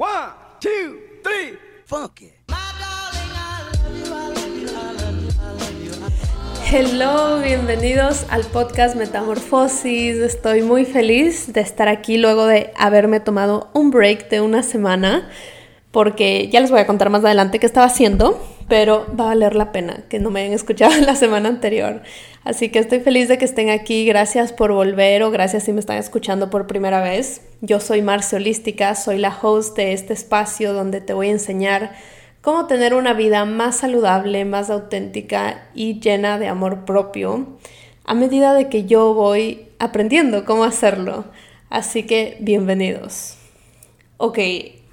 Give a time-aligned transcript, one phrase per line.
[0.00, 2.32] One, two, three, funky.
[6.64, 10.16] Hello, bienvenidos al podcast Metamorfosis.
[10.16, 15.28] Estoy muy feliz de estar aquí luego de haberme tomado un break de una semana
[15.90, 19.56] porque ya les voy a contar más adelante qué estaba haciendo, pero va a valer
[19.56, 22.02] la pena que no me hayan escuchado la semana anterior.
[22.44, 24.06] Así que estoy feliz de que estén aquí.
[24.06, 27.42] Gracias por volver o gracias si me están escuchando por primera vez.
[27.60, 31.96] Yo soy Marcia Holística, soy la host de este espacio donde te voy a enseñar
[32.42, 37.58] cómo tener una vida más saludable, más auténtica y llena de amor propio
[38.04, 41.24] a medida de que yo voy aprendiendo cómo hacerlo.
[41.70, 43.36] Así que bienvenidos.
[44.16, 44.38] Ok,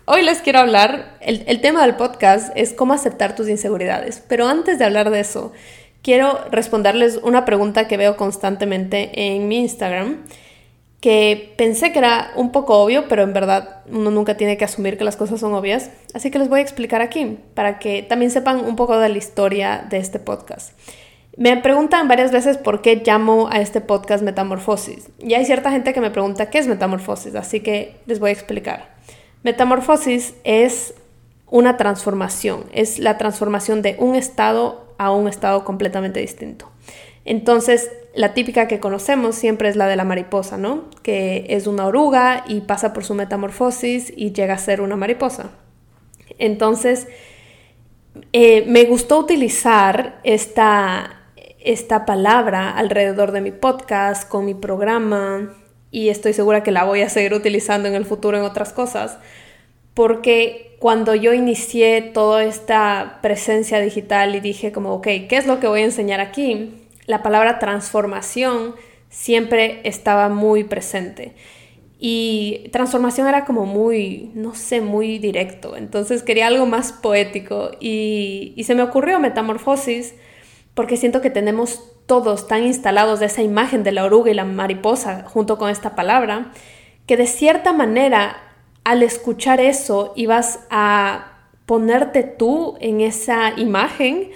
[0.10, 4.80] Hoy les quiero hablar, el, tema del podcast es cómo aceptar tus inseguridades, pero antes
[4.80, 5.52] de hablar de eso,
[6.02, 10.24] quiero responderles una pregunta que veo constantemente en mi Instagram,
[11.02, 14.98] que pensé que era un poco obvio, pero en verdad uno nunca tiene que asumir
[14.98, 18.32] que las cosas son obvias, así que les voy a explicar aquí, para que también
[18.32, 20.72] sepan un poco de la historia de este podcast.
[21.36, 25.94] Me preguntan varias veces por qué llamo a este podcast Metamorfosis, y hay cierta gente
[25.94, 28.97] que me pregunta qué es Metamorfosis, así que les voy a explicar.
[29.48, 30.94] Metamorfosis es
[31.50, 36.70] una transformación, es la transformación de un estado a un estado completamente distinto.
[37.24, 40.90] Entonces, la típica que conocemos siempre es la de la mariposa, ¿no?
[41.02, 45.52] Que es una oruga y pasa por su metamorfosis y llega a ser una mariposa.
[46.40, 47.08] Entonces,
[48.34, 51.22] eh, me gustó utilizar esta,
[51.60, 55.54] esta palabra alrededor de mi podcast, con mi programa,
[55.98, 59.18] y estoy segura que la voy a seguir utilizando en el futuro en otras cosas,
[59.96, 65.60] porque cuando yo inicié toda esta presencia digital y dije como, ok, ¿qué es lo
[65.60, 66.86] que voy a enseñar aquí?
[67.08, 68.76] La palabra transformación
[69.10, 71.34] siempre estaba muy presente.
[71.98, 75.76] Y transformación era como muy, no sé, muy directo.
[75.76, 77.72] Entonces quería algo más poético.
[77.80, 80.14] Y, y se me ocurrió metamorfosis
[80.76, 84.46] porque siento que tenemos todos tan instalados de esa imagen de la oruga y la
[84.46, 86.52] mariposa junto con esta palabra,
[87.06, 88.38] que de cierta manera
[88.84, 91.34] al escuchar eso ibas a
[91.66, 94.32] ponerte tú en esa imagen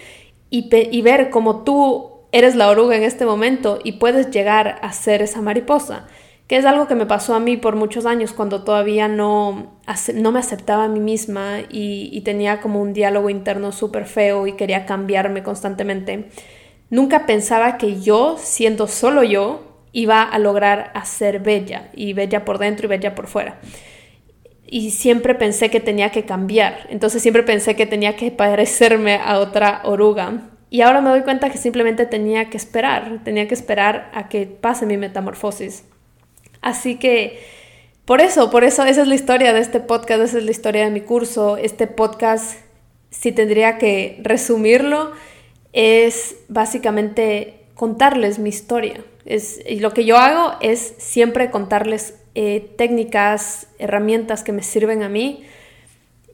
[0.49, 4.93] y, y ver cómo tú eres la oruga en este momento y puedes llegar a
[4.93, 6.07] ser esa mariposa
[6.51, 9.71] que es algo que me pasó a mí por muchos años cuando todavía no,
[10.15, 14.57] no me aceptaba a mí misma y, tenía como un diálogo interno súper feo y
[14.57, 16.29] quería cambiarme constantemente.
[16.91, 19.63] Nunca pensaba que yo, siendo solo yo,
[19.93, 23.59] iba a lograr hacer bella y bella por dentro y bella por fuera.
[24.67, 29.39] Y siempre pensé que tenía que cambiar, entonces siempre pensé que tenía que parecerme a
[29.39, 30.49] otra oruga.
[30.69, 34.45] Y ahora me doy cuenta que simplemente tenía que esperar, tenía que esperar a que
[34.45, 35.85] pase mi metamorfosis.
[36.61, 37.39] Así que
[38.03, 40.83] por eso, por eso esa es la historia de este podcast, esa es la historia
[40.83, 41.55] de mi curso.
[41.55, 42.59] Este podcast,
[43.09, 45.13] si tendría que resumirlo,
[45.73, 49.03] es básicamente contarles mi historia.
[49.25, 55.03] Es, y lo que yo hago es siempre contarles eh, técnicas, herramientas que me sirven
[55.03, 55.43] a mí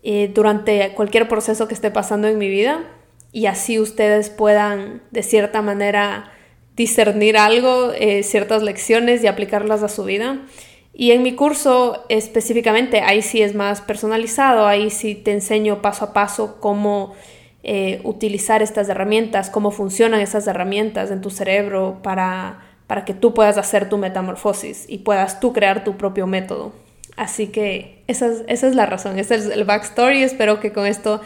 [0.03, 2.83] eh, durante cualquier proceso que esté pasando en mi vida
[3.31, 6.31] y así ustedes puedan de cierta manera
[6.75, 10.39] discernir algo, eh, ciertas lecciones y aplicarlas a su vida.
[10.93, 16.05] Y en mi curso específicamente, ahí sí es más personalizado, ahí sí te enseño paso
[16.05, 17.13] a paso cómo
[17.63, 23.34] eh, utilizar estas herramientas, cómo funcionan esas herramientas en tu cerebro para, para que tú
[23.34, 26.72] puedas hacer tu metamorfosis y puedas tú crear tu propio método.
[27.16, 30.22] Así que esa es, esa es la razón, ese es el backstory.
[30.23, 31.19] Espero que con esto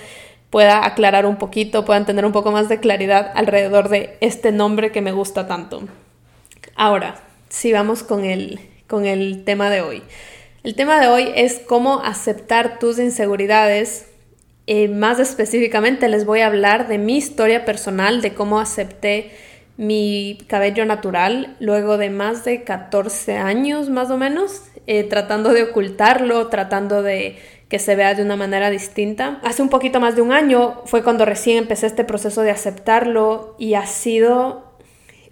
[0.49, 4.91] pueda aclarar un poquito, puedan tener un poco más de claridad alrededor de este nombre
[4.91, 5.83] que me gusta tanto.
[6.75, 7.15] Ahora,
[7.49, 10.03] si vamos con el, con el tema de hoy.
[10.63, 14.07] El tema de hoy es cómo aceptar tus inseguridades.
[14.73, 19.29] Eh, más específicamente les voy a hablar de mi historia personal, de cómo acepté
[19.75, 25.63] mi cabello natural luego de más de 14 años más o menos, eh, tratando de
[25.63, 27.37] ocultarlo, tratando de
[27.67, 29.41] que se vea de una manera distinta.
[29.43, 33.57] Hace un poquito más de un año fue cuando recién empecé este proceso de aceptarlo
[33.59, 34.77] y ha sido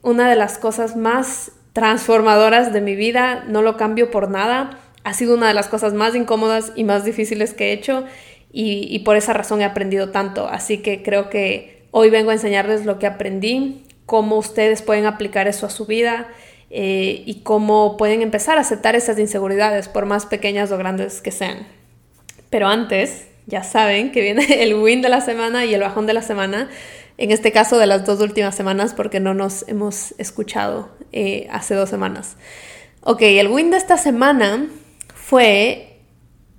[0.01, 5.13] una de las cosas más transformadoras de mi vida, no lo cambio por nada, ha
[5.13, 8.03] sido una de las cosas más incómodas y más difíciles que he hecho
[8.51, 12.85] y, por esa razón he aprendido tanto, así que creo que hoy vengo a enseñarles
[12.85, 16.27] lo que aprendí, cómo ustedes pueden aplicar eso a su vida
[16.71, 21.31] eh, y cómo pueden empezar a aceptar esas inseguridades, por más pequeñas o grandes que
[21.31, 21.67] sean.
[22.49, 26.13] Pero antes, ya saben que viene el win de la semana y el bajón de
[26.13, 26.69] la semana.
[27.17, 31.75] En este caso de las dos últimas semanas porque no nos hemos escuchado eh, hace
[31.75, 32.37] dos semanas.
[33.01, 34.67] Ok, el win de esta semana
[35.13, 35.99] fue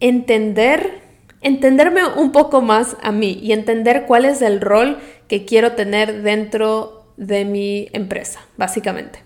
[0.00, 1.00] entender
[1.40, 4.98] entenderme un poco más a mí y entender cuál es el rol
[5.28, 9.20] que quiero tener dentro de mi empresa, básicamente.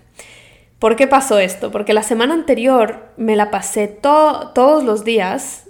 [0.79, 1.71] ¿Por qué pasó esto?
[1.71, 5.65] Porque la semana anterior me la pasé todos los días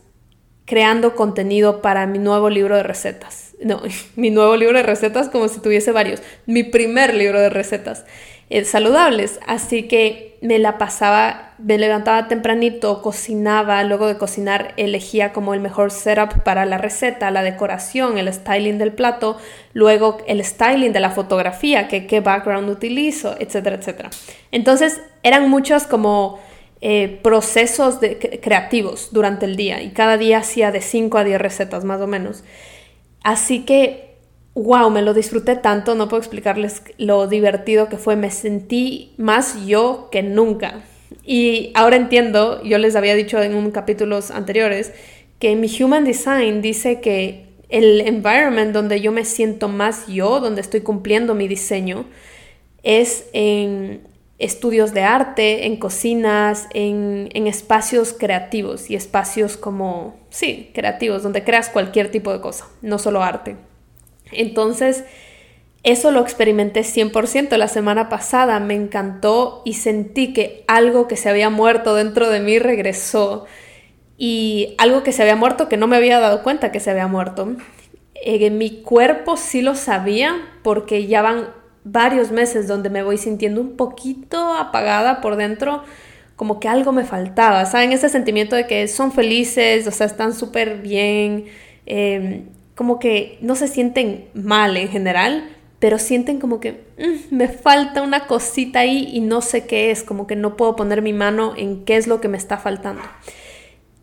[0.65, 3.53] creando contenido para mi nuevo libro de recetas.
[3.62, 3.81] No,
[4.15, 6.21] mi nuevo libro de recetas como si tuviese varios.
[6.45, 8.06] Mi primer libro de recetas.
[8.50, 9.39] Eh, saludables.
[9.47, 15.59] Así que me la pasaba, me levantaba tempranito, cocinaba, luego de cocinar elegía como el
[15.59, 19.38] mejor setup para la receta, la decoración, el styling del plato,
[19.74, 24.09] luego el styling de la fotografía, que qué background utilizo, etcétera, etcétera.
[24.51, 26.39] Entonces eran muchos como
[26.81, 27.97] eh, procesos
[28.44, 32.06] creativos durante el día y cada día hacía de 5 a 10 recetas más o
[32.06, 32.44] menos.
[33.24, 34.15] Así que
[34.56, 39.66] wow, me lo disfruté tanto, no puedo explicarles lo divertido que fue, me sentí más
[39.66, 40.81] yo que nunca.
[41.24, 44.94] Y ahora entiendo, yo les había dicho en un capítulos anteriores,
[45.40, 50.62] que mi Human Design dice que el environment donde yo me siento más yo, donde
[50.62, 52.06] estoy cumpliendo mi diseño,
[52.84, 54.07] es en
[54.40, 61.44] estudios de arte, en cocinas, en, en, espacios creativos y espacios como, sí, creativos, donde
[61.44, 63.57] creas cualquier tipo de cosa, no solo arte.
[64.31, 65.04] Entonces,
[65.83, 71.30] eso lo experimenté 100% la semana pasada, me encantó y sentí que algo que se
[71.30, 73.45] había muerto dentro de mí regresó
[74.18, 77.07] y algo que se había muerto que no me había dado cuenta que se había
[77.07, 77.56] muerto.
[78.16, 81.50] Eh, mi cuerpo sí lo sabía porque ya van
[81.83, 85.83] varios meses donde me voy sintiendo un poquito apagada por dentro,
[86.36, 87.92] como que algo me faltaba, ¿saben?
[87.92, 91.45] Ese sentimiento de que son felices, o sea, están súper bien,
[91.86, 92.44] eh,
[92.75, 95.50] como que no se sienten mal en general,
[95.80, 100.04] pero sienten como que mm, me falta una cosita ahí y no sé qué es,
[100.04, 103.04] como que no puedo poner mi mano en qué es lo que me está faltando.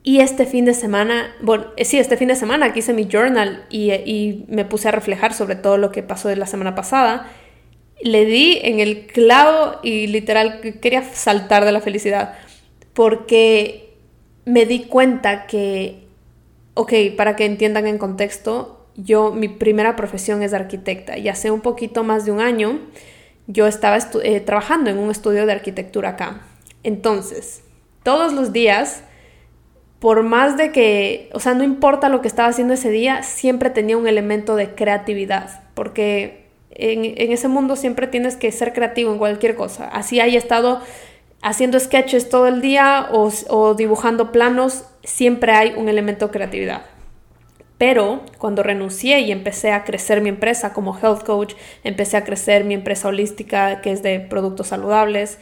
[0.04, 3.06] Y este fin de semana, bueno, eh, sí, este fin de semana aquí hice mi
[3.06, 6.74] journal y, y me puse a reflejar sobre todo lo que pasó de la semana
[6.74, 7.30] pasada.
[8.02, 12.34] Le di en el clavo y literal quería saltar de la felicidad
[12.94, 13.94] porque
[14.44, 16.01] me di cuenta que
[16.74, 21.60] ok, para que entiendan en contexto, yo, mi primera profesión es arquitecta y hace un
[21.60, 22.80] poquito más de un año
[23.46, 26.42] yo estaba eh, trabajando en un estudio de arquitectura acá.
[26.82, 27.62] Entonces,
[28.02, 29.02] todos los días,
[29.98, 33.70] por más de que, o sea, no importa lo que estaba haciendo ese día, siempre
[33.70, 39.18] tenía un elemento de creatividad, porque en, ese mundo siempre tienes que ser creativo en
[39.18, 39.88] cualquier cosa.
[39.88, 40.80] Así haya estado
[41.42, 46.82] haciendo sketches todo el día o, dibujando planos, siempre hay un elemento de creatividad.
[47.76, 52.62] Pero cuando renuncié y empecé a crecer mi empresa como health coach, empecé a crecer
[52.64, 55.38] mi empresa holística que es de productos saludables,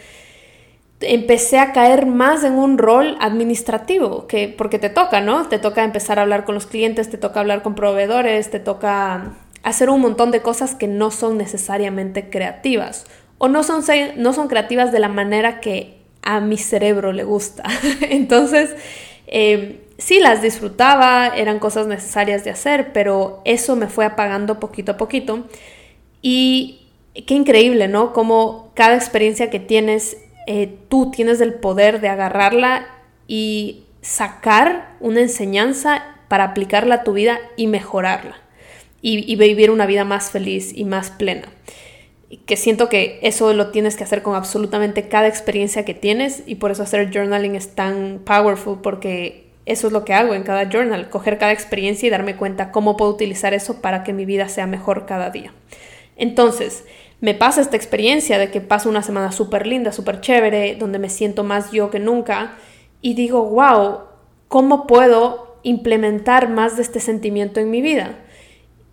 [1.02, 5.48] empecé a caer más en un rol administrativo, que, porque te toca, ¿no?
[5.48, 9.34] Te toca empezar a hablar con los clientes, te toca hablar con proveedores, te toca
[9.62, 13.04] hacer un montón de cosas que no son necesariamente creativas
[13.42, 13.82] o no son,
[14.16, 17.64] no son creativas de la manera que a mi cerebro le gusta.
[18.02, 18.76] Entonces,
[19.26, 24.92] eh, sí las disfrutaba, eran cosas necesarias de hacer, pero eso me fue apagando poquito
[24.92, 25.46] a poquito.
[26.20, 26.82] Y
[27.26, 28.12] qué increíble, ¿no?
[28.12, 32.88] Como cada experiencia que tienes, eh, tú tienes el poder de agarrarla
[33.26, 38.36] y sacar una enseñanza para aplicarla a tu vida y mejorarla.
[39.02, 41.48] y vivir una vida más feliz y más plena
[42.38, 46.56] que siento que eso lo tienes que hacer con absolutamente cada experiencia que tienes y
[46.56, 50.68] por eso hacer journaling es tan powerful porque eso es lo que hago en cada
[50.70, 54.48] journal, coger cada experiencia y darme cuenta cómo puedo utilizar eso para que mi vida
[54.48, 55.52] sea mejor cada día.
[56.16, 56.84] Entonces,
[57.20, 61.08] me pasa esta experiencia de que paso una semana súper linda, súper chévere, donde me
[61.08, 62.56] siento más yo que nunca
[63.02, 64.00] y digo, wow,
[64.48, 68.16] ¿cómo puedo implementar más de este sentimiento en mi vida?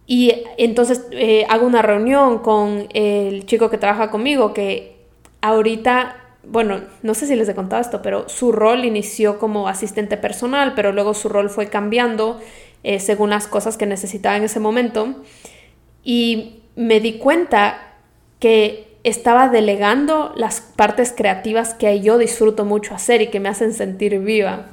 [0.09, 4.95] Y entonces eh, hago una reunión con el chico que trabaja conmigo, que
[5.41, 10.15] ahorita, bueno, no sé si les he contado esto, pero su rol inició como asistente
[10.15, 12.39] personal, pero luego su rol fue cambiando
[12.83, 15.13] eh, según las cosas que necesitaba en ese momento.
[16.03, 17.95] Y me di cuenta
[18.39, 23.73] que estaba delegando las partes creativas que yo disfruto mucho hacer y que me hacen
[23.73, 24.67] sentir viva.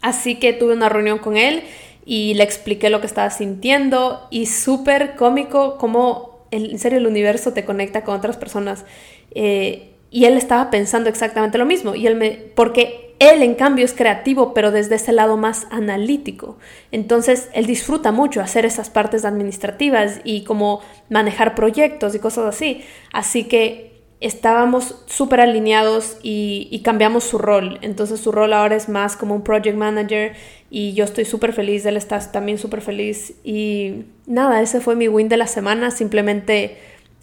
[0.00, 1.64] Así que tuve una reunión con él
[2.04, 7.52] y le expliqué lo que estaba sintiendo y súper cómico como en serio el universo
[7.52, 8.84] te conecta con otras personas.
[9.32, 11.96] Eh, y él estaba pensando exactamente lo mismo.
[11.96, 16.56] Y él me, porque él en cambio es creativo, pero desde ese lado más analítico.
[16.92, 20.80] Entonces él disfruta mucho hacer esas partes administrativas y como
[21.10, 22.84] manejar proyectos y cosas así.
[23.12, 27.78] Así que estábamos súper alineados y, cambiamos su rol.
[27.82, 30.34] Entonces su rol ahora es más como un project manager
[30.76, 33.34] y yo estoy súper feliz, él está también súper feliz.
[33.44, 36.78] Y nada, ese fue mi win de la semana, simplemente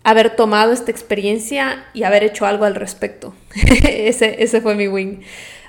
[0.06, 3.36] haber tomado esta experiencia y haber hecho algo al respecto.
[3.90, 5.24] ese, ese fue mi win.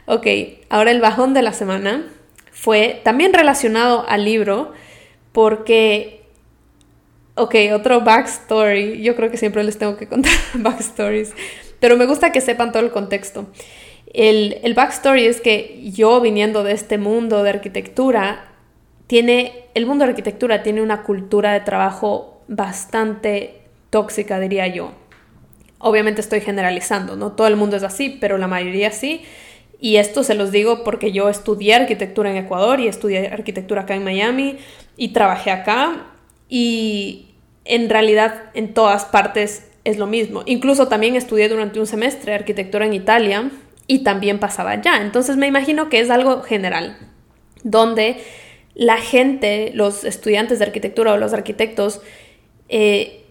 [0.06, 0.28] Ok,
[0.68, 2.06] ahora el bajón de la semana
[2.52, 4.70] fue también relacionado al libro
[5.32, 6.22] porque
[7.34, 9.02] Ok, otro backstory.
[9.02, 11.32] Yo creo que siempre les tengo que contar backstories.
[11.80, 13.48] Pero me gusta que sepan todo el contexto.
[14.12, 18.52] El, el backstory es que yo viniendo de este mundo de arquitectura,
[19.06, 24.92] tiene, el mundo de arquitectura tiene una cultura de trabajo bastante tóxica, diría yo.
[25.78, 29.22] Obviamente estoy generalizando, no todo el mundo es así, pero la mayoría sí.
[29.80, 33.94] Y esto se los digo porque yo estudié arquitectura en Ecuador y estudié arquitectura acá
[33.94, 34.58] en Miami
[34.96, 36.06] y trabajé acá
[36.48, 40.42] y en realidad en todas partes es lo mismo.
[40.46, 43.50] Incluso también estudié durante un semestre arquitectura en Italia
[43.92, 45.02] y también pasaba allá.
[45.02, 46.96] Entonces me imagino que es algo general,
[47.62, 48.24] donde
[48.74, 52.00] la gente, los estudiantes de arquitectura o los arquitectos,
[52.70, 53.26] eh,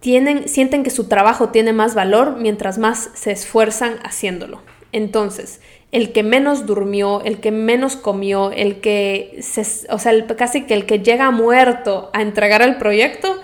[0.00, 4.62] tienen, sienten que su trabajo tiene más valor mientras más se esfuerzan haciéndolo.
[4.90, 5.60] Entonces,
[5.92, 10.74] el que menos durmió, el que menos comió, el que, se, o sea, casi que
[10.74, 13.40] el que llega muerto a entregar el proyecto,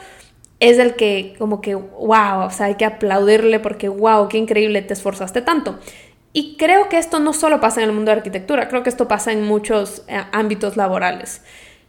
[0.61, 4.83] es el que como que, wow, o sea, hay que aplaudirle porque, wow, qué increíble,
[4.83, 5.79] te esforzaste tanto.
[6.33, 9.09] Y creo que esto no solo pasa en el mundo de arquitectura, creo que esto
[9.09, 11.43] pasa en muchos eh, ámbitos laborales,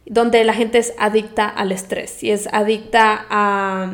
[0.06, 3.92] donde la gente es adicta al estrés y es adicta a,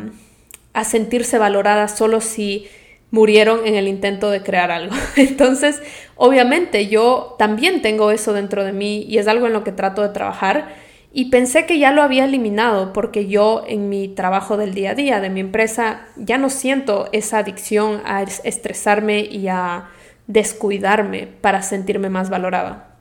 [0.72, 2.68] a sentirse valorada solo si
[3.10, 4.94] murieron en el intento de crear algo.
[5.16, 5.82] Entonces,
[6.16, 10.02] obviamente yo también tengo eso dentro de mí y es algo en lo que trato
[10.02, 14.74] de trabajar y pensé que ya lo había eliminado porque yo en mi trabajo del
[14.74, 19.88] día a día de mi empresa ya no siento esa adicción a estresarme y a
[20.26, 22.96] descuidarme para sentirme más valorada.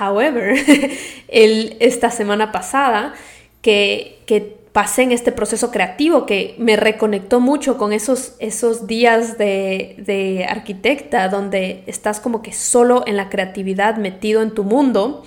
[0.00, 0.56] However,
[1.28, 3.14] esta semana pasada
[3.62, 9.38] que, que pasé en este proceso creativo que me reconectó mucho con esos, esos días
[9.38, 15.22] de, de, arquitecta donde estás como que solo en la creatividad metido en tu mundo,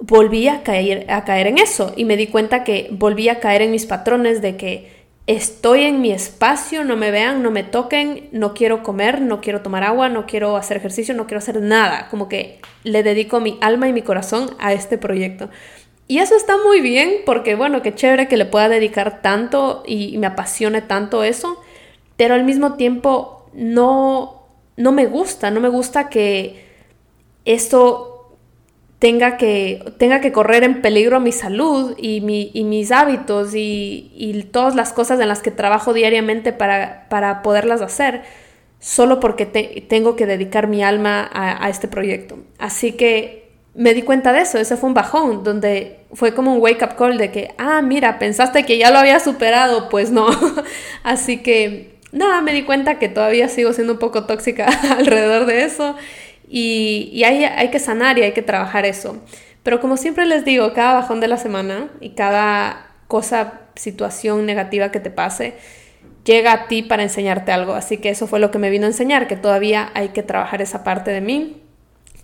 [0.00, 3.62] volví a caer, a caer en eso y me di cuenta que volví a caer
[3.62, 4.97] en mis patrones de que
[5.28, 9.60] estoy en mi espacio, no me vean, no me toquen, no quiero comer, no quiero
[9.60, 13.58] tomar agua, no quiero hacer ejercicio, no quiero hacer nada, como que le dedico mi
[13.60, 15.50] alma y mi corazón a este proyecto.
[16.06, 20.16] Y eso está muy bien porque, bueno, qué chévere que le pueda dedicar tanto y,
[20.16, 21.62] me apasione tanto eso,
[22.16, 24.46] pero al mismo tiempo no,
[24.78, 26.64] no me gusta, no me gusta que
[27.44, 28.17] esto
[28.98, 34.10] tenga que, tenga que correr en peligro mi salud y, mi, y mis hábitos y,
[34.14, 38.22] y, todas las cosas en las que trabajo diariamente para, para poderlas hacer,
[38.80, 42.38] solo porque tengo que dedicar mi alma a, a este proyecto.
[42.58, 46.60] Así que me di cuenta de eso, ese fue un bajón, donde fue como un
[46.60, 50.28] wake up call de que, ah, mira, pensaste que ya lo había superado, pues no.
[51.04, 54.66] Así que, nada, me di cuenta que todavía sigo siendo un poco tóxica
[54.98, 55.94] alrededor de eso
[56.48, 59.18] y, hay, hay que sanar y hay que trabajar eso.
[59.62, 64.90] Pero como siempre les digo, cada bajón de la semana y cada cosa, situación negativa
[64.90, 65.54] que te pase,
[66.24, 67.74] llega a ti para enseñarte algo.
[67.74, 70.62] Así que eso fue lo que me vino a enseñar, que todavía hay que trabajar
[70.62, 71.62] esa parte de mí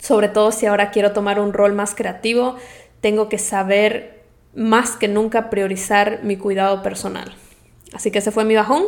[0.04, 2.56] sobre todo si ahora quiero tomar un rol más creativo,
[3.00, 4.22] tengo que saber
[4.54, 7.34] más que nunca priorizar mi cuidado personal.
[7.94, 8.84] Así que ese fue mi bajón.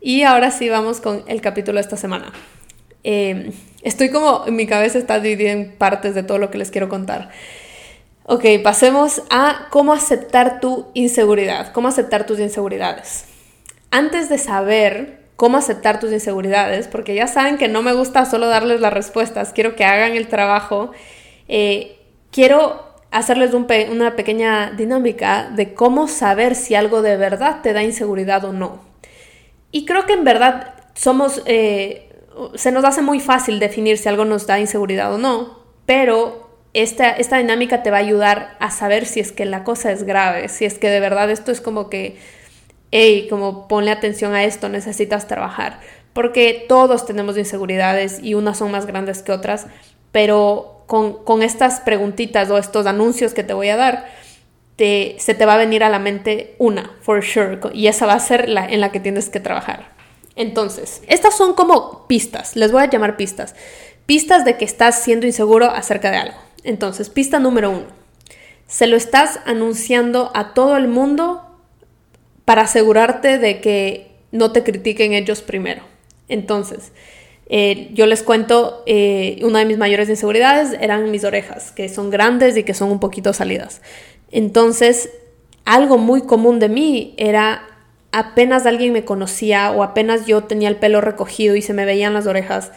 [0.00, 2.32] Y ahora sí vamos con el capítulo de esta semana.
[3.04, 6.88] Em, estoy como, mi cabeza está dividida en partes de todo lo que les quiero
[6.88, 7.30] contar.
[8.24, 13.24] Ok, pasemos a cómo aceptar tu inseguridad, cómo aceptar tus inseguridades.
[13.90, 18.46] Antes de saber cómo aceptar tus inseguridades, porque ya saben que no me gusta solo
[18.46, 20.92] darles las respuestas, quiero que hagan el trabajo.
[21.48, 21.98] Eh,
[22.30, 28.44] quiero hacerles una pequeña dinámica de cómo saber si algo de verdad te da inseguridad
[28.44, 28.80] o no.
[29.72, 32.11] Y creo que en verdad somos, eh,
[32.54, 37.10] se nos hace muy fácil definir si algo nos da inseguridad o no, pero esta,
[37.10, 40.48] esta dinámica te va a ayudar a saber si es que la cosa es grave,
[40.48, 42.16] si es que de verdad esto es como que
[42.92, 45.80] hey, como ponle atención a esto, necesitas trabajar.
[46.12, 49.66] Porque todos tenemos inseguridades y unas son más grandes que otras,
[50.12, 54.06] pero con, estas preguntitas o estos anuncios que te voy a dar,
[54.76, 58.12] te, se te va a venir a la mente una, for sure, y esa va
[58.12, 59.91] a ser la en la que tienes que trabajar.
[60.36, 63.54] Entonces, estas son como pistas, les voy a llamar pistas.
[64.06, 66.38] Pistas de que estás siendo inseguro acerca de algo.
[66.64, 67.86] Entonces, pista número uno.
[68.66, 71.42] Se lo estás anunciando a todo el mundo
[72.44, 75.82] para asegurarte de que no te critiquen ellos primero.
[76.28, 76.92] Entonces,
[77.46, 82.10] eh, yo les cuento, eh, una de mis mayores inseguridades eran mis orejas, que son
[82.10, 83.82] grandes y que son un poquito salidas.
[84.30, 85.10] Entonces,
[85.64, 87.68] algo muy común de mí era
[88.12, 92.14] apenas alguien me conocía o apenas yo tenía el pelo recogido y se me veían
[92.14, 92.70] las orejas,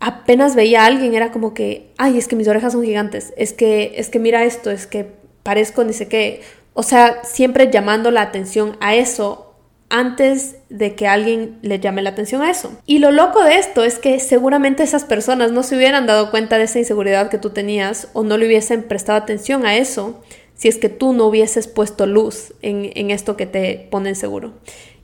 [0.00, 3.52] apenas veía a alguien era como que, ay, es que mis orejas son gigantes, es
[3.52, 6.42] que, es que mira esto, es que parezco ni sé qué.
[6.74, 9.54] O sea, siempre llamando la atención a eso
[9.88, 12.72] antes de que alguien le llame la atención a eso.
[12.86, 16.58] Y lo loco de esto es que seguramente esas personas no se hubieran dado cuenta
[16.58, 20.20] de esa inseguridad que tú tenías o no le hubiesen prestado atención a eso
[20.56, 24.54] si es que tú no hubieses puesto luz en, esto que te pone seguro.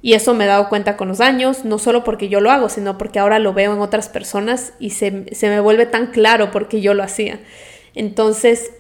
[0.01, 2.69] Y eso me he dado cuenta con los años, no solo porque yo lo hago,
[2.69, 6.51] sino porque ahora lo veo en otras personas y se, se me vuelve tan claro
[6.51, 7.39] porque yo lo hacía.
[7.95, 8.73] Entonces,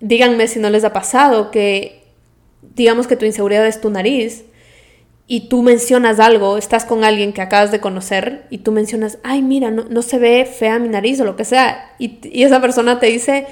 [0.00, 2.04] díganme si no les ha pasado que,
[2.74, 4.44] digamos que tu inseguridad es tu nariz,
[5.26, 9.40] y tú mencionas algo, estás con alguien que acabas de conocer y tú mencionas, ay,
[9.40, 12.60] mira, no, no se ve fea mi nariz o lo que sea, y, y, esa
[12.60, 13.46] persona te dice,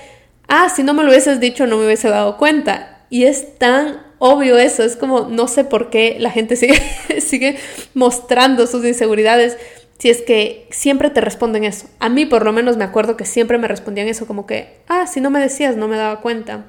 [0.50, 2.98] ah, si no me lo hubieses dicho no me hubiese dado cuenta.
[3.08, 6.80] Y es tan obvio eso, es como, no sé por qué la gente sigue,
[7.20, 7.56] sigue
[7.94, 9.56] mostrando sus inseguridades.
[9.98, 11.86] Si es que siempre te responden eso.
[11.98, 15.06] A mí por lo menos me acuerdo que siempre me respondían eso como que, ah,
[15.06, 16.66] si no me decías no me daba cuenta.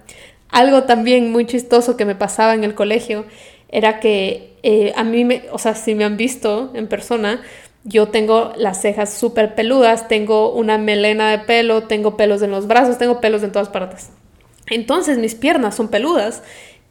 [0.49, 3.25] Algo también muy chistoso que me pasaba en el colegio
[3.69, 7.41] era que eh, a mí, me, o sea, si me han visto en persona,
[7.83, 12.67] yo tengo las cejas súper peludas, tengo una melena de pelo, tengo pelos en los
[12.67, 14.09] brazos, tengo pelos en todas partes.
[14.67, 16.43] Entonces mis piernas son peludas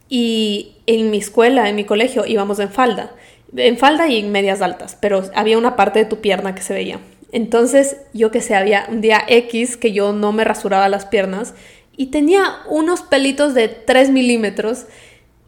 [0.09, 3.11] y en mi escuela, en mi colegio, íbamos en falda,
[3.55, 6.73] en falda y en medias altas, pero había una parte de tu pierna que se
[6.73, 6.99] veía.
[7.31, 11.53] Entonces yo que sé, había un día X que yo no me rasuraba las piernas
[11.95, 14.85] y tenía unos pelitos de 3 milímetros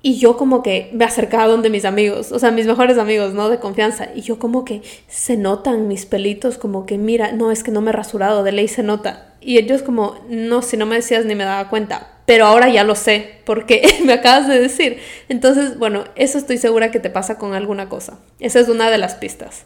[0.05, 3.49] y yo como que me acercaba donde mis amigos, o sea, mis mejores amigos, ¿no?
[3.49, 4.09] De confianza.
[4.13, 7.79] Y yo como que se notan mis pelitos, como que mira, no, es que no
[7.79, 9.33] me he rasurado, de ley se nota.
[9.39, 12.19] Y ellos como, no, si no me decías ni me daba cuenta.
[12.25, 14.97] Pero ahora ya lo sé, porque me acabas de decir.
[15.29, 18.19] Entonces, bueno, eso estoy segura que te pasa con alguna cosa.
[18.41, 19.63] Esa es una de las pistas.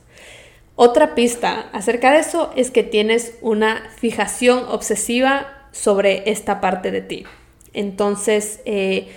[0.76, 7.02] Otra pista acerca de eso es que tienes una fijación obsesiva sobre esta parte de
[7.02, 7.26] ti.
[7.73, 9.08] Entonces, eh,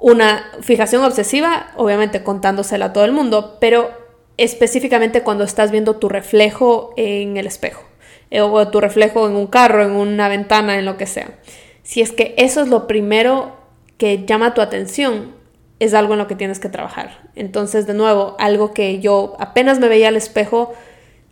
[0.00, 3.90] una fijación obsesiva, obviamente contándosela a todo el mundo, pero
[4.38, 7.82] específicamente cuando estás viendo tu reflejo en el espejo
[8.30, 11.38] eh, o tu reflejo en un carro, en una ventana, en lo que sea.
[11.82, 13.56] Si es que eso es lo primero
[13.98, 15.34] que llama tu atención,
[15.78, 17.28] es algo en lo que tienes que trabajar.
[17.34, 20.72] Entonces, de nuevo, algo que yo apenas me veía al espejo,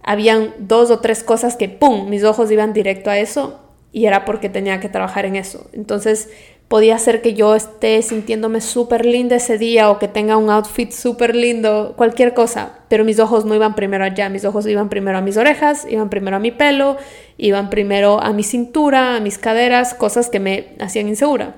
[0.02, 3.60] habían dos o tres cosas que, ¡pum!, mis ojos iban directo a eso
[3.92, 5.68] y era porque tenía que trabajar en eso.
[5.72, 6.30] Entonces,
[6.68, 10.92] podía ser que yo esté sintiéndome súper linda ese día o que tenga un outfit
[10.92, 15.18] súper lindo, cualquier cosa, pero mis ojos no iban primero allá, mis ojos iban primero
[15.18, 16.98] a mis orejas, iban primero a mi pelo,
[17.38, 21.56] iban primero a mi cintura, a mis caderas, cosas que me hacían insegura.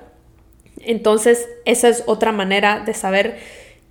[0.79, 3.37] Entonces, esa es otra manera de saber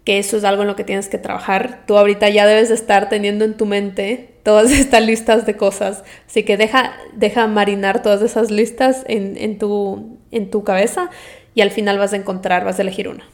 [0.04, 1.84] que eso es algo en lo que tienes que trabajar.
[1.86, 6.02] Tú ahorita ya debes estar teniendo en tu mente todas estas listas de cosas.
[6.26, 11.10] Así que deja, deja marinar todas esas listas en, en, tu, en tu cabeza
[11.54, 13.28] y al final vas a encontrar, vas a elegir una.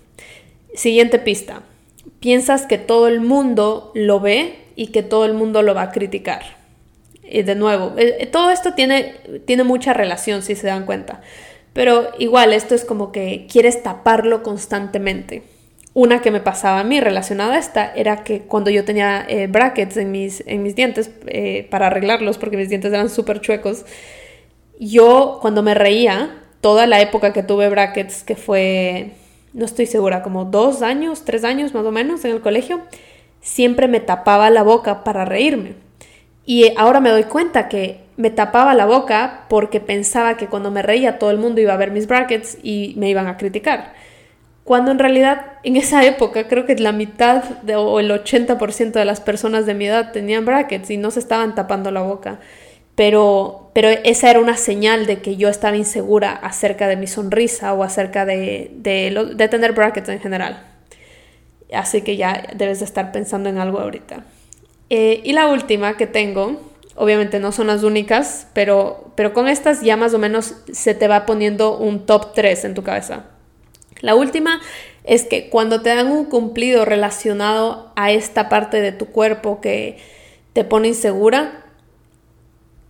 [0.75, 1.63] Siguiente pista.
[2.21, 5.91] Piensas que todo el mundo lo ve y que todo el mundo lo va a
[5.91, 6.43] criticar.
[7.23, 9.15] Y de nuevo, eh, eh, todo esto tiene,
[9.47, 11.23] tiene mucha relación si se dan cuenta.
[11.73, 15.43] Pero igual esto es como que quieres taparlo constantemente.
[15.97, 19.47] Una que me pasaba a mí relacionada a esta era que cuando yo tenía eh,
[19.47, 23.87] brackets en mis, en mis dientes eh, para arreglarlos porque mis dientes eran súper chuecos,
[24.79, 29.13] yo cuando me reía, toda la época que tuve brackets, que fue,
[29.53, 32.81] no estoy segura, como dos años, tres años más o menos en el colegio,
[33.41, 35.75] siempre me tapaba la boca para reírme.
[36.45, 40.83] Y ahora me doy cuenta que me tapaba la boca porque pensaba que cuando me
[40.83, 43.93] reía todo el mundo iba a ver mis brackets y me iban a criticar
[44.65, 47.45] cuando en realidad en esa época creo que la mitad
[47.77, 51.55] o el 80% de las personas de mi edad tenían brackets y no se estaban
[51.55, 52.41] tapando la boca.
[52.97, 57.73] Pero, pero esa era una señal de que yo estaba insegura acerca de mi sonrisa
[57.75, 60.67] o acerca de, de, tener brackets en general.
[61.73, 64.25] Así que ya debes de estar pensando en algo ahorita.
[64.89, 66.61] Eh, y la última que tengo,
[66.95, 71.07] obviamente no son las únicas, pero, pero con estas ya más o menos se te
[71.07, 73.27] va poniendo un top 3 en tu cabeza.
[74.01, 74.61] La última
[75.05, 79.99] es que cuando te dan un cumplido relacionado a esta parte de tu cuerpo que
[80.53, 81.66] te pone insegura,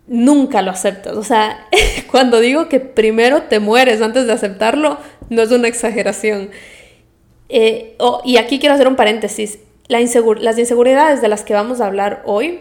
[0.07, 1.17] nunca lo aceptas.
[1.17, 1.69] O sea,
[2.11, 6.51] cuando digo que primero te mueres antes de aceptarlo, no es una exageración.
[7.49, 9.59] Eh, y aquí quiero hacer un paréntesis.
[9.89, 12.61] las inseguridades de las que vamos a hablar hoy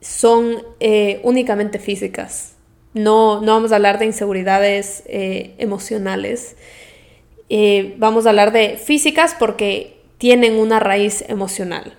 [0.00, 2.54] son eh, únicamente físicas.
[2.92, 6.56] No, no vamos a hablar de inseguridades eh, emocionales.
[7.98, 11.94] Vamos a hablar de físicas porque tienen una raíz emocional.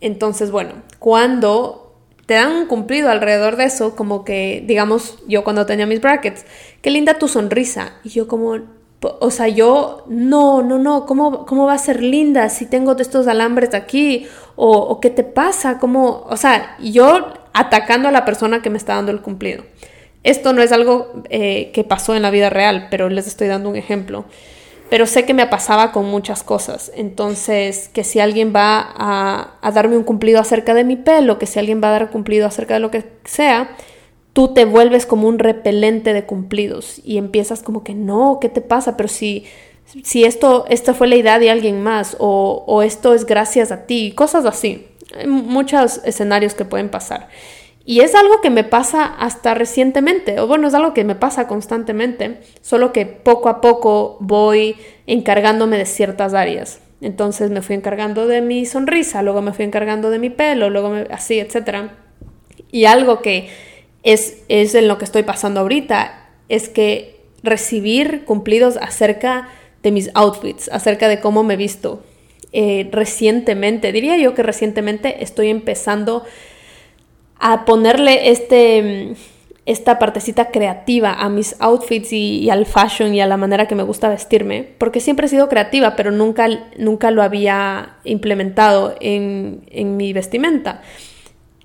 [0.00, 1.81] Entonces, bueno, cuando
[2.26, 6.44] te dan un cumplido alrededor de eso, como que, digamos, yo cuando tenía mis brackets,
[6.80, 7.94] qué linda tu sonrisa.
[8.04, 8.58] Y yo como,
[9.00, 13.26] o sea, yo, no, no, no, ¿cómo, cómo va a ser linda si tengo estos
[13.26, 14.26] alambres aquí?
[14.54, 15.78] O, o, qué te pasa?
[15.78, 16.24] ¿Cómo?
[16.28, 19.64] O sea, yo atacando a la persona que me está dando el cumplido.
[20.22, 23.68] Esto no es algo eh, que pasó en la vida real, pero les estoy dando
[23.68, 24.24] un ejemplo.
[24.92, 26.92] Pero sé que me pasaba con muchas cosas.
[26.94, 31.46] Entonces, que si alguien va a, a darme un cumplido acerca de mi pelo, que
[31.46, 33.74] si alguien va a dar un cumplido acerca de lo que sea,
[34.34, 38.60] tú te vuelves como un repelente de cumplidos y empiezas como que no, ¿qué te
[38.60, 38.98] pasa?
[38.98, 39.46] Pero si,
[40.02, 43.86] si esto, esta fue la idea de alguien más o, o esto es gracias a
[43.86, 44.88] ti, cosas así.
[45.16, 47.30] Hay muchos escenarios que pueden pasar.
[47.84, 51.48] Y es algo que me pasa hasta recientemente, o bueno, es algo que me pasa
[51.48, 56.80] constantemente, solo que poco a poco voy encargándome de ciertas áreas.
[57.00, 60.90] Entonces me fui encargando de mi sonrisa, luego me fui encargando de mi pelo, luego
[60.90, 61.90] me, así, etc.
[62.70, 63.48] Y algo que
[64.04, 69.48] es, es en lo que estoy pasando ahorita, es que recibir cumplidos acerca
[69.82, 72.04] de mis outfits, acerca de cómo me visto.
[72.52, 76.24] Eh, recientemente, diría yo que recientemente estoy empezando
[77.44, 79.14] a ponerle este,
[79.66, 83.82] esta partecita creativa a mis outfits y, al fashion y a la manera que me
[83.82, 86.46] gusta vestirme, porque siempre he sido creativa, pero nunca,
[86.78, 90.82] nunca lo había implementado en, en mi vestimenta.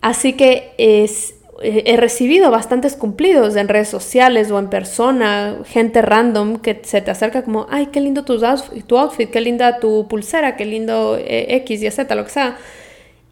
[0.02, 6.58] Así que es, he recibido bastantes cumplidos en redes sociales o en persona, gente random
[6.58, 10.66] que se te acerca como, ay, qué lindo tu outfit, qué linda tu pulsera, qué
[10.66, 12.58] lindo eh, X y Z, lo que sea.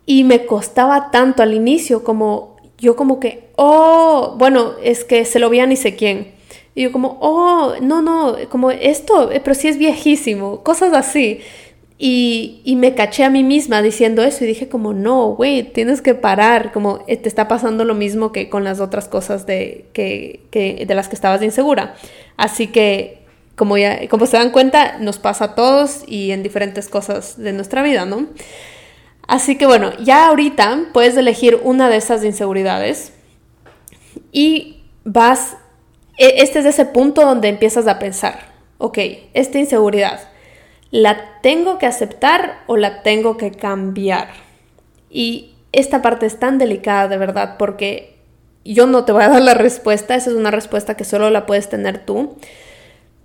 [0.05, 5.39] Y me costaba tanto al inicio como, yo como que, oh, bueno, es que se
[5.39, 6.33] lo vi a ni sé quién.
[6.75, 11.39] Y yo como, oh, no, no, como esto, eh, pero sí es viejísimo, cosas así.
[11.97, 16.13] Y, me caché a mí misma diciendo eso y dije como, no, güey, tienes que
[16.13, 20.85] parar, como eh, te está pasando lo mismo que con las otras cosas de, que,
[20.85, 21.95] de las que estabas insegura.
[22.35, 23.19] Así que,
[23.55, 27.53] como, ya, como se dan cuenta, nos pasa a todos y en diferentes cosas de
[27.53, 28.27] nuestra vida, ¿no?
[29.27, 33.13] Así que bueno, ya ahorita puedes elegir una de esas inseguridades
[34.31, 35.57] y vas,
[36.17, 38.99] e, este es ese punto donde empiezas a pensar, ok,
[39.33, 40.29] esta inseguridad
[40.95, 44.29] ¿La tengo que aceptar o la tengo que cambiar?
[45.09, 48.15] Y esta parte es tan delicada de verdad porque
[48.63, 51.45] yo no te voy a dar la respuesta, esa es una respuesta que solo la
[51.45, 52.37] puedes tener tú,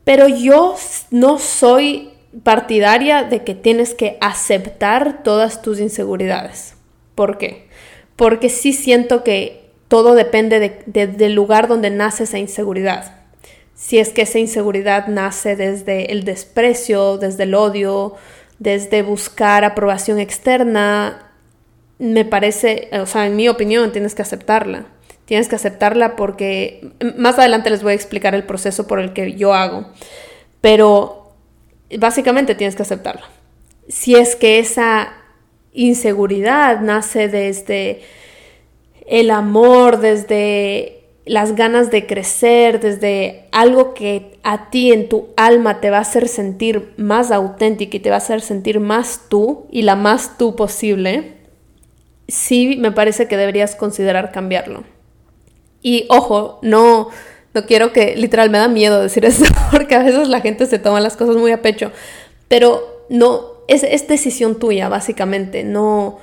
[0.03, 0.75] pero yo
[1.13, 2.10] no soy
[2.43, 6.75] partidaria de que tienes que aceptar todas tus inseguridades.
[7.14, 7.69] ¿Por qué?
[8.16, 13.21] Porque sí siento que todo depende del lugar donde nace esa inseguridad
[13.81, 18.14] si es que esa inseguridad nace desde el desprecio, desde el odio,
[18.59, 21.33] desde buscar aprobación externa,
[21.99, 24.85] me parece, o sea, en mi opinión, tienes que aceptarla.
[25.25, 29.33] Tienes que aceptarla porque más adelante les voy a explicar el proceso por el que
[29.33, 29.87] yo hago.
[30.61, 31.20] Pero
[31.98, 33.29] básicamente tienes que aceptarla.
[33.88, 35.12] Si es que esa
[35.72, 38.03] inseguridad nace desde
[39.07, 45.81] el amor, desde las ganas de crecer, desde algo que a ti en tu alma
[45.81, 49.66] te va a hacer sentir más auténtico y te va a hacer sentir más tú
[49.70, 51.35] y la más tú posible,
[52.29, 54.85] sí me parece que deberías considerar cambiarlo.
[55.83, 57.09] Y ojo, no,
[57.55, 60.79] no quiero que, literal, me da miedo decir eso, porque a veces la gente se
[60.79, 61.93] toma las cosas muy a pecho,
[62.49, 66.19] pero no, es, es decisión tuya, básicamente, no,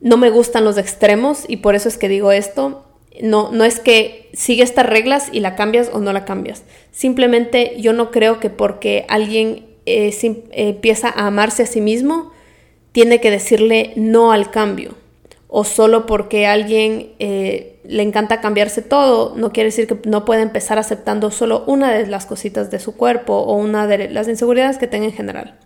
[0.00, 2.86] no me gustan los extremos y por eso es que digo esto
[3.22, 6.64] no, no es que sigue estas reglas y la cambias o no la cambias.
[6.92, 10.14] Simplemente yo no creo que porque alguien eh,
[10.52, 12.32] empieza a amarse a sí mismo,
[12.92, 14.94] tiene que decirle no al cambio.
[15.48, 20.24] O solo porque a alguien eh, le encanta cambiarse todo, no quiere decir que no
[20.24, 24.28] pueda empezar aceptando solo una de las cositas de su cuerpo o una de las
[24.28, 25.58] inseguridades que tenga en general.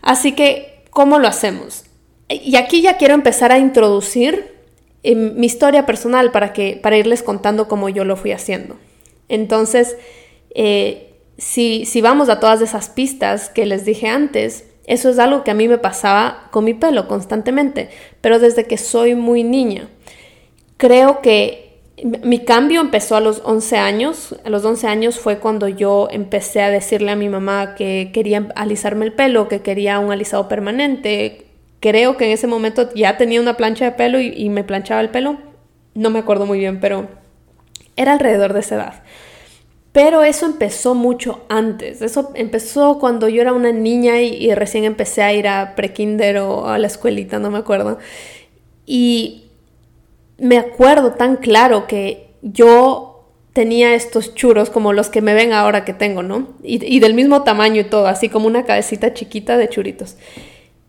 [0.00, 1.84] Así que, ¿cómo lo hacemos?
[2.28, 4.52] Y aquí ya quiero empezar a introducir
[5.04, 8.76] mi historia personal para, que, para irles contando cómo yo lo fui haciendo.
[9.28, 9.96] Entonces,
[10.54, 15.42] eh, si, si vamos a todas esas pistas que les dije antes, eso es algo
[15.42, 17.88] que a mí me pasaba con mi pelo constantemente,
[18.20, 19.88] pero desde que soy muy niña.
[20.76, 21.80] Creo que
[22.22, 24.36] mi cambio empezó a los 11 años.
[24.44, 28.48] A los 11 años fue cuando yo empecé a decirle a mi mamá que quería
[28.54, 31.46] alisarme el pelo, que quería un alisado permanente,
[31.80, 35.00] creo que en ese momento ya tenía una plancha de pelo y, y me planchaba
[35.00, 35.38] el pelo.
[35.94, 37.08] No me acuerdo muy bien, pero
[37.96, 39.02] era alrededor de esa edad.
[39.92, 42.00] Pero eso empezó mucho antes.
[42.00, 46.66] Eso empezó cuando yo era una niña y, recién empecé a ir a prekinder o
[46.66, 47.98] a la escuelita, no me acuerdo.
[48.86, 49.44] Y
[50.38, 55.84] me acuerdo tan claro que yo tenía estos churros como los que me ven ahora
[55.84, 56.48] que tengo, ¿no?
[56.62, 60.16] Y, y del mismo tamaño y todo, así como una cabecita chiquita de churitos.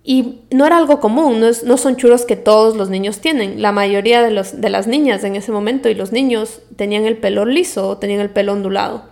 [0.05, 3.61] Y no era algo común, no, son churros que todos los niños tienen.
[3.61, 7.17] La mayoría de, los, de las niñas en ese momento y los niños tenían el
[7.17, 9.05] pelo liso o tenían el pelo ondulado.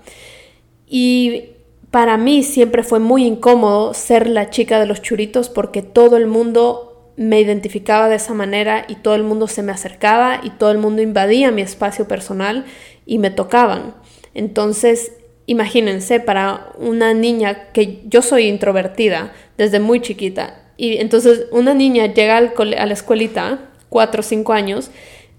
[0.88, 1.51] Y
[1.91, 6.27] para mí siempre fue muy incómodo ser la chica de los churitos porque todo el
[6.27, 10.71] mundo me identificaba de esa manera y todo el mundo se me acercaba y todo
[10.71, 12.65] el mundo invadía mi espacio personal
[13.06, 13.95] y me tocaban.
[14.34, 15.13] Entonces,
[15.45, 22.07] imagínense, para una niña que yo soy introvertida desde muy chiquita y entonces una niña
[22.07, 24.89] llega al a la escuelita, cuatro o cinco años,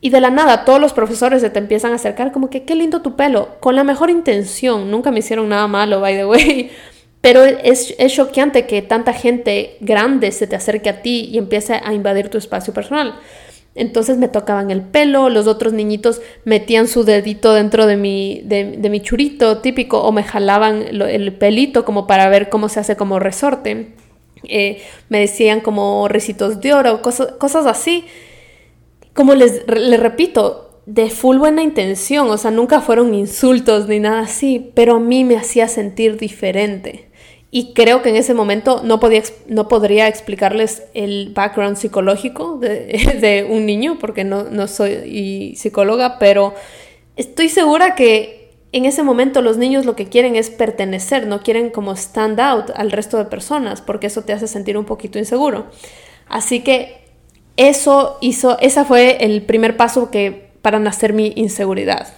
[0.01, 2.77] y de la nada todos los profesores se te empiezan a acercar como que qué
[2.77, 6.71] lindo tu pelo, con la mejor intención, nunca me hicieron nada malo, by the way.
[7.21, 8.21] Pero es, es
[8.69, 12.73] que tanta gente grande se te acerque a ti y empiece a invadir tu espacio
[12.73, 13.17] personal.
[13.75, 18.89] Entonces me tocaban el pelo, los otros niñitos metían su dedito dentro de mi, de
[18.91, 23.19] mi churito típico o me jalaban el pelito como para ver cómo se hace como
[23.19, 24.02] resorte.
[24.45, 28.05] Eh, me decían como recitos de oro, cosas, cosas así.
[29.15, 34.21] Como les, les repito, de full buena intención, o sea, nunca fueron insultos ni nada
[34.21, 37.09] así, pero a mí me hacía sentir diferente.
[37.55, 43.19] Y creo que en ese momento no, podía, no podría explicarles el background psicológico de,
[43.21, 46.55] de un niño, porque no, no soy psicóloga, pero
[47.17, 48.42] estoy segura que
[48.73, 52.71] en ese momento los niños lo que quieren es pertenecer, no quieren como stand out
[52.75, 55.67] al resto de personas, porque eso te hace sentir un poquito inseguro.
[56.27, 57.05] Así que
[57.59, 62.15] eso hizo, esa fue el primer paso que para nacer mi inseguridad.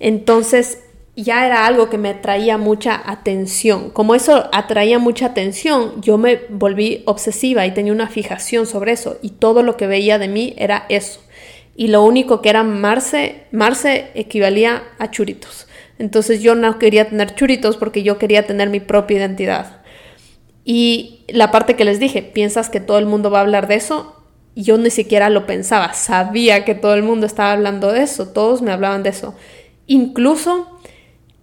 [0.00, 0.78] Entonces
[1.16, 3.90] ya era algo que me atraía mucha atención.
[3.90, 9.18] Como eso atraía mucha atención, yo me volví obsesiva y tenía una fijación sobre eso
[9.22, 11.20] y todo lo que veía de mí era eso.
[11.76, 15.66] Y lo único que era Marce, Marce equivalía a churitos.
[15.98, 19.82] Entonces yo no quería tener churitos porque yo quería tener mi propia identidad.
[20.64, 23.76] Y la parte que les dije, ¿piensas que todo el mundo va a hablar de
[23.76, 24.22] eso?
[24.56, 28.62] Yo ni siquiera lo pensaba, sabía que todo el mundo estaba hablando de eso, todos
[28.62, 29.34] me hablaban de eso.
[29.86, 30.78] Incluso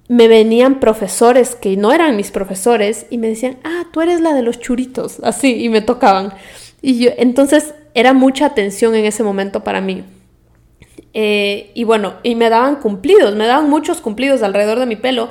[0.08, 4.34] me venían profesores que no eran mis profesores y me decían, ah, tú eres la
[4.34, 6.34] de los churitos, así, y me tocaban.
[6.82, 10.04] Y yo, entonces era mucha atención en ese momento para mí.
[11.14, 15.30] Eh, y bueno, y me daban cumplidos, me daban muchos cumplidos alrededor de mi pelo.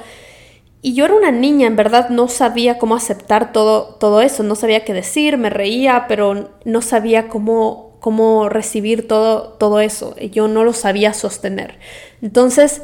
[0.83, 4.55] Y yo era una niña, en verdad no sabía cómo aceptar todo, todo eso, no
[4.55, 10.17] sabía qué decir, me reía, pero no sabía cómo, cómo recibir todo, todo eso.
[10.17, 11.79] Yo no lo sabía sostener.
[12.23, 12.83] Entonces,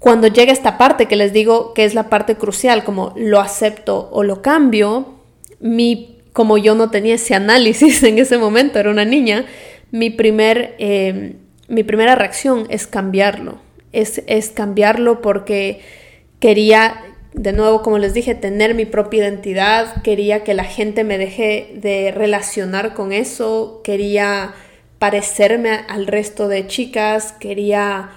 [0.00, 4.08] cuando llega esta parte que les digo que es la parte crucial, como lo acepto
[4.10, 5.14] o lo cambio,
[5.60, 9.46] mi, como yo no tenía ese análisis en ese momento, era una niña,
[9.92, 10.74] mi primer...
[10.78, 11.36] Eh,
[11.70, 13.58] mi primera reacción es cambiarlo.
[13.92, 15.80] Es, es cambiarlo porque
[16.40, 17.00] quería,
[17.32, 21.72] de nuevo, como les dije, tener mi propia identidad, quería que la gente me deje
[21.76, 24.52] de relacionar con eso, quería
[24.98, 28.10] parecerme al resto de chicas, quería...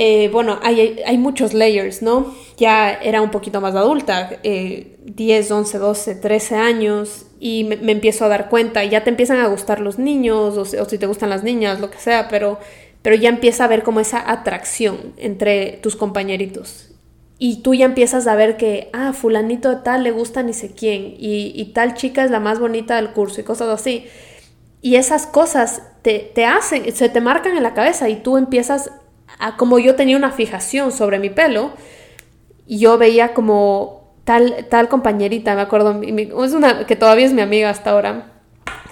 [0.00, 2.32] Eh, bueno, hay, hay, muchos layers, ¿no?
[2.56, 8.28] Ya era un poquito más adulta, 10, 11, 12, 13 años, y me, empiezo a
[8.28, 11.80] dar cuenta, ya te empiezan a gustar los niños, o, si te gustan las niñas,
[11.80, 12.60] lo que sea, pero,
[13.02, 16.92] pero ya empieza a ver como esa atracción entre tus compañeritos.
[17.40, 20.76] Y tú ya empiezas a ver que, ah, fulanito de tal le gusta ni sé
[20.76, 24.06] quién, y, y tal chica es la más bonita del curso, y cosas así.
[24.80, 28.92] Y esas cosas te, te hacen, se te marcan en la cabeza, y tú empiezas
[29.56, 31.72] como yo tenía una fijación sobre mi pelo,
[32.66, 37.90] yo veía como tal, compañerita, me acuerdo, es una que todavía es mi amiga hasta
[37.90, 38.32] ahora,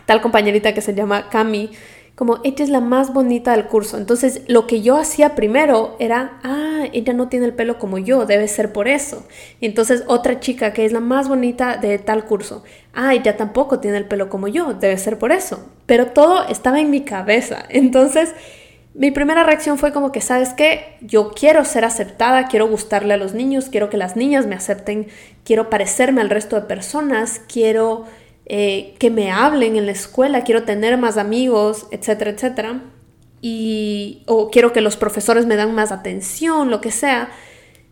[0.07, 1.73] tal compañerita que se llama Cami,
[2.15, 3.99] como ella es la más bonita del curso.
[3.99, 8.25] Entonces, lo que yo hacía primero era, ah, ella no tiene el pelo como yo,
[8.25, 9.27] debe ser por eso.
[9.61, 13.81] Y entonces, otra chica que es la más bonita de tal curso, ah, ella tampoco
[13.81, 15.69] tiene el pelo como yo, debe ser por eso.
[15.85, 17.67] Pero todo estaba en mi cabeza.
[17.69, 18.33] Entonces,
[18.99, 20.97] mi primera reacción fue como que, ¿sabes qué?
[21.03, 25.09] Yo quiero ser aceptada, quiero gustarle a los niños, quiero que las niñas me acepten,
[25.45, 28.07] quiero parecerme al resto de personas, quiero
[28.47, 32.85] eh, que me hablen en la escuela, quiero tener más amigos, etcétera, etcétera.
[33.43, 37.29] Y, o quiero que los profesores me dan más atención, lo que sea.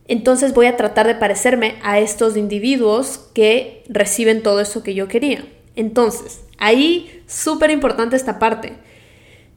[0.09, 5.07] Entonces voy a tratar de parecerme a estos individuos que reciben todo eso que yo
[5.07, 5.45] quería.
[5.77, 8.73] Entonces, ahí súper importante esta parte,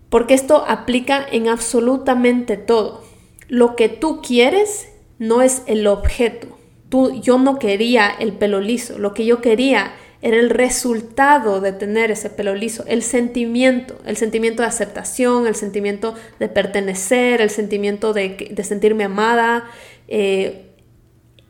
[0.10, 3.04] porque esto aplica en absolutamente todo.
[3.48, 4.90] Lo que tú quieres
[5.20, 6.48] no es el objeto.
[6.90, 11.74] Tú, yo no quería el pelo liso, lo que yo quería era el resultado de
[11.74, 17.50] tener ese pelo liso, el sentimiento, el sentimiento de aceptación, el sentimiento de pertenecer, el
[17.50, 19.66] sentimiento de, sentirme amada.
[20.08, 20.72] Eh,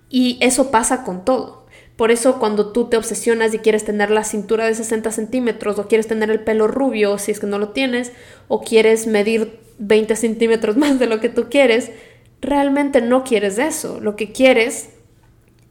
[0.09, 1.56] y eso pasa con todo.
[1.97, 5.87] Por eso cuando tú te obsesionas y quieres tener la cintura de 60 centímetros o
[5.87, 8.11] quieres tener el pelo rubio si es que no lo tienes
[8.47, 11.91] o quieres medir 20 centímetros más de lo que tú quieres,
[12.39, 13.99] realmente no quieres eso.
[13.99, 14.89] Lo que quieres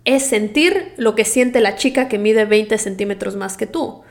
[0.04, 4.02] es sentir lo que siente la chica que mide 20 centímetros más que tú.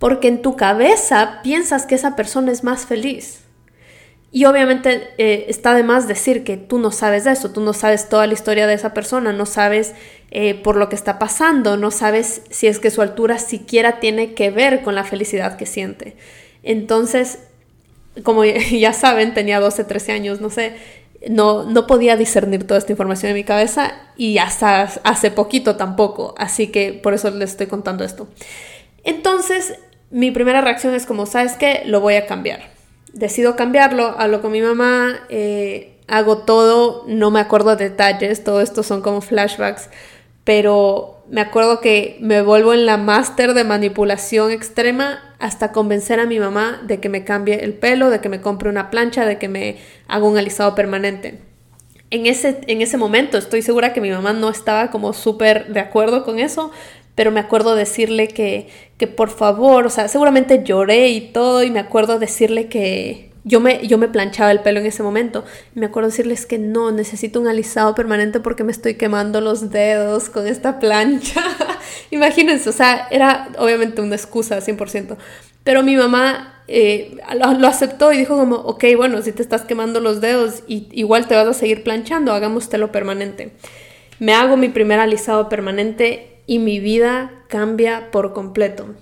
[0.00, 3.44] Porque en tu cabeza piensas que esa persona es más feliz.
[4.32, 7.72] Y obviamente eh, está de más decir que tú no sabes de eso, tú no
[7.72, 9.92] sabes toda la historia de esa persona, no sabes
[10.30, 14.34] eh, por lo que está pasando, no sabes si es que su altura siquiera tiene
[14.34, 16.16] que ver con la felicidad que siente.
[16.62, 17.40] Entonces,
[18.22, 20.74] como ya saben, tenía 12, 13 años, no sé,
[21.28, 26.34] no, no podía discernir toda esta información en mi cabeza y hasta hace poquito tampoco,
[26.38, 28.28] así que por eso les estoy contando esto.
[29.02, 29.74] Entonces,
[30.10, 31.82] mi primera reacción es como, ¿sabes qué?
[31.86, 32.79] Lo voy a cambiar.
[33.12, 38.60] Decido cambiarlo, hablo con mi mamá, eh, hago todo, no me acuerdo de detalles, todo
[38.60, 39.90] esto son como flashbacks,
[40.44, 46.26] pero me acuerdo que me vuelvo en la máster de manipulación extrema hasta convencer a
[46.26, 49.38] mi mamá de que me cambie el pelo, de que me compre una plancha, de
[49.38, 51.40] que me haga un alisado permanente.
[52.10, 55.78] En ese, en ese momento estoy segura que mi mamá no estaba como súper de
[55.78, 56.72] acuerdo con eso,
[57.20, 61.70] pero me acuerdo decirle que, que por favor, o sea, seguramente lloré y todo y
[61.70, 65.44] me acuerdo decirle que, yo me, yo me planchaba el pelo en ese momento.
[65.74, 70.30] me acuerdo decirles que no, necesito un alisado permanente porque me estoy quemando los dedos
[70.30, 71.42] con esta plancha.
[72.10, 75.18] Imagínense, o sea, era obviamente una excusa 100%.
[75.62, 77.18] Pero mi mamá eh,
[77.58, 81.28] lo, aceptó y dijo como, ok, bueno, si te estás quemando los dedos y igual
[81.28, 83.52] te vas a seguir planchando, hagámoslo permanente.
[84.20, 88.94] Me hago mi primer alisado permanente y mi vida cambia por completo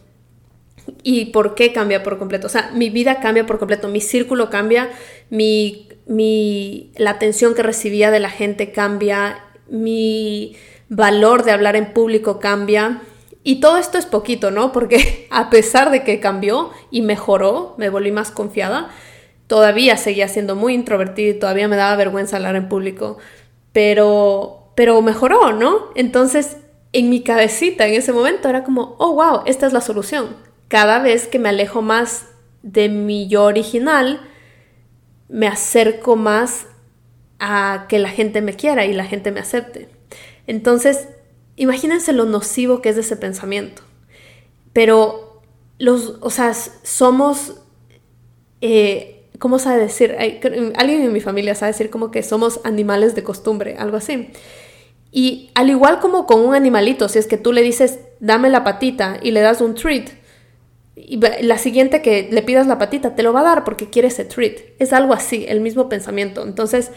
[1.02, 2.46] y por qué cambia por completo.
[2.46, 4.90] O sea, mi vida cambia por completo, mi círculo cambia,
[5.30, 10.56] mi, mi, la atención que recibía de la gente cambia, mi
[10.88, 13.02] valor de hablar en público cambia.
[13.44, 14.72] Y todo esto es poquito, ¿no?
[14.72, 18.90] Porque a pesar de que cambió y mejoró, me volví más confiada,
[19.46, 23.18] todavía seguía siendo muy introvertida y todavía me daba vergüenza hablar en público.
[23.72, 25.88] Pero, pero mejoró, ¿no?
[25.96, 26.56] Entonces,
[26.92, 30.36] en mi cabecita en ese momento era como, oh, wow, esta es la solución
[30.68, 32.26] cada vez que me alejo más
[32.62, 34.20] de mi yo original,
[35.28, 36.66] me acerco más
[37.38, 39.88] a que la gente me quiera y la gente me acepte.
[40.46, 41.08] Entonces,
[41.56, 43.82] imagínense lo nocivo que es ese pensamiento.
[44.72, 45.42] Pero
[45.78, 47.62] los, o sea, somos,
[48.60, 50.16] eh, ¿cómo sabe decir?
[50.76, 54.30] alguien en mi familia sabe decir como que somos animales de costumbre, algo así.
[55.10, 58.64] Y al igual como con un animalito, si es que tú le dices, dame la
[58.64, 60.10] patita y le das un treat,
[61.40, 64.24] la siguiente que le pidas la patita te lo va a dar porque quiere ese
[64.24, 64.58] treat.
[64.78, 66.42] Es algo así, el mismo pensamiento.
[66.42, 66.90] Entonces,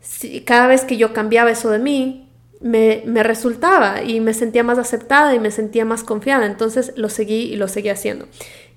[0.00, 2.28] si, cada vez que yo cambiaba eso de mí,
[2.60, 6.46] me, me, resultaba y me sentía más aceptada y me sentía más confiada.
[6.46, 8.26] Entonces lo seguí y lo seguí haciendo.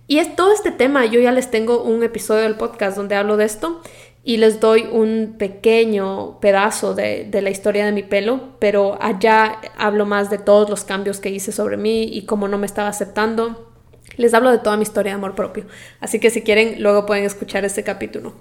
[0.07, 3.35] Y es todo este tema, yo ya les tengo un episodio del podcast donde hablo
[3.35, 3.81] de esto
[4.27, 10.05] y les doy un pequeño pedazo de, la historia de mi pelo, pero allá hablo
[10.05, 13.71] más de todos los cambios que hice sobre mí y cómo no me estaba aceptando
[14.17, 15.65] les hablo de toda mi historia de amor propio,
[16.01, 18.33] así que si quieren luego pueden escuchar este capítulo.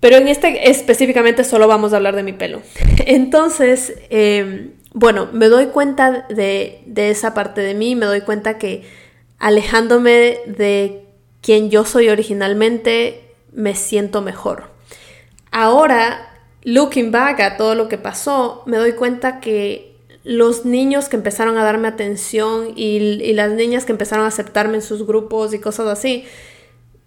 [0.00, 2.62] Pero en este específicamente solo vamos a hablar de mi pelo.
[3.06, 8.84] Entonces, em, bueno, me doy cuenta de esa parte de mí, me doy cuenta que
[9.38, 11.04] alejándome de
[11.42, 13.20] quien yo soy originalmente,
[13.52, 14.73] me siento mejor.
[15.56, 16.32] Ahora,
[16.64, 21.56] looking back a todo lo que pasó, me doy cuenta que los niños que empezaron
[21.56, 25.86] a darme atención y, las niñas que empezaron a aceptarme en sus grupos y cosas
[25.86, 26.24] así,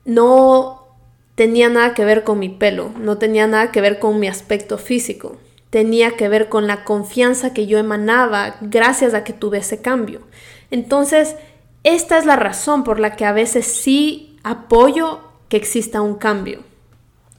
[0.05, 0.87] no
[1.35, 4.77] tenía nada que ver con mi pelo, no tenía nada que ver con mi aspecto
[4.77, 5.35] físico,
[5.69, 10.21] tenía que ver con la confianza que yo emanaba gracias a que tuve ese cambio.
[10.71, 11.35] Entonces,
[11.83, 15.19] esta es la razón por la que a veces sí apoyo
[15.49, 16.63] que exista un cambio.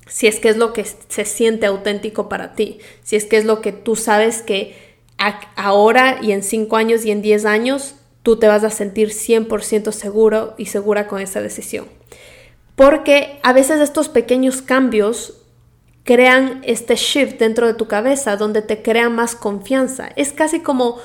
[0.08, 3.44] Si es que es lo que se siente auténtico para ti, si es que es
[3.44, 4.96] lo que tú sabes que
[5.56, 9.92] ahora y en 5 años y en 10 años tú te vas a sentir 100%
[9.92, 11.86] seguro y segura con esa decisión.
[12.76, 15.34] Porque a veces estos pequeños cambios
[16.04, 20.08] crean este shift dentro de tu cabeza donde te crean más confianza.
[20.16, 20.98] Es casi como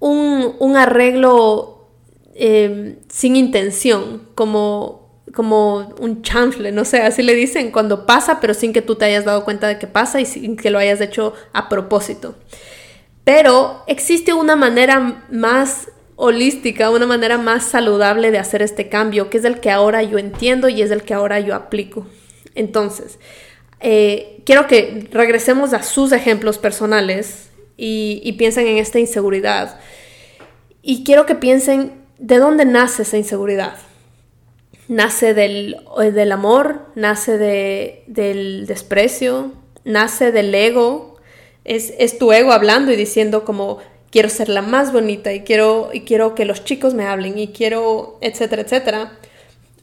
[0.00, 1.88] un, un arreglo
[2.34, 5.03] em, sin intención, como,
[5.34, 9.04] como un chanfle, no sé, así le dicen, cuando pasa, pero sin que tú te
[9.04, 12.36] hayas dado cuenta de que pasa y sin que lo hayas hecho a propósito.
[13.24, 19.38] Pero existe una manera más holística, una manera más saludable de hacer este cambio, que
[19.38, 22.06] es el que ahora yo entiendo y es el que ahora yo aplico.
[22.54, 23.18] Entonces,
[23.80, 29.80] eh, quiero que regresemos a sus ejemplos personales y, piensen en esta inseguridad.
[30.82, 33.76] Y quiero que piensen de dónde nace esa inseguridad.
[34.88, 39.52] Nace del, eh, del amor, nace del desprecio,
[39.84, 41.16] nace del ego.
[41.64, 43.78] Es, es tu ego hablando y diciendo como
[44.10, 47.48] quiero ser la más bonita y quiero, y quiero que los chicos me hablen y
[47.48, 49.18] quiero, etcétera, etcétera.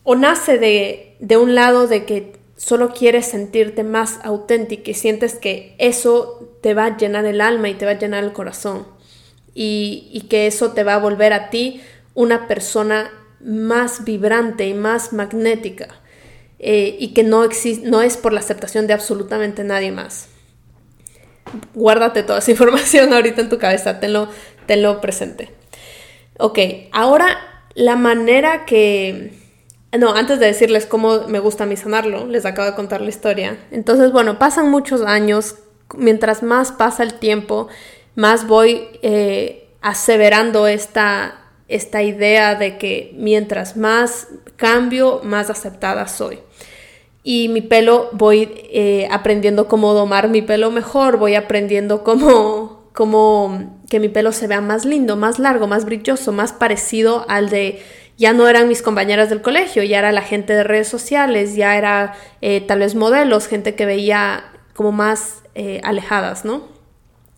[0.04, 5.34] O nace de, de un lado de que solo quieres sentirte más auténtica y sientes
[5.34, 8.86] que eso te va a llenar el alma y te va a llenar el corazón
[9.56, 11.82] y, y que eso te va a volver a ti
[12.14, 13.12] una persona
[13.44, 15.88] más vibrante y más magnética
[16.60, 17.48] eh, y que no,
[17.84, 20.30] no es por la aceptación de absolutamente nadie más
[21.74, 24.30] guárdate toda esa información ahorita en tu cabeza, tenlo,
[24.66, 25.52] tenlo presente.
[26.38, 26.60] Ok,
[26.92, 27.38] ahora
[27.76, 29.40] la manera que...
[29.98, 33.10] No, antes de decirles cómo me gusta a mí sanarlo, les acabo de contar la
[33.10, 33.58] historia.
[33.72, 35.56] Entonces, bueno, pasan muchos años,
[35.98, 37.68] mientras más pasa el tiempo,
[38.16, 41.41] más voy eh, aseverando esta,
[41.72, 46.40] esta idea de que mientras más cambio, más aceptada soy
[47.24, 53.80] y mi pelo voy eh, aprendiendo cómo domar mi pelo mejor, voy aprendiendo cómo, cómo
[53.90, 57.82] que mi pelo se vea más lindo, más largo, más brilloso, más parecido al de
[58.18, 61.78] ya no eran mis compañeras del colegio, ya era la gente de redes sociales, ya
[61.78, 64.44] era eh, tal vez modelos, gente que veía
[64.76, 66.68] como más eh, alejadas, ¿no?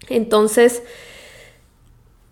[0.09, 0.83] Entonces,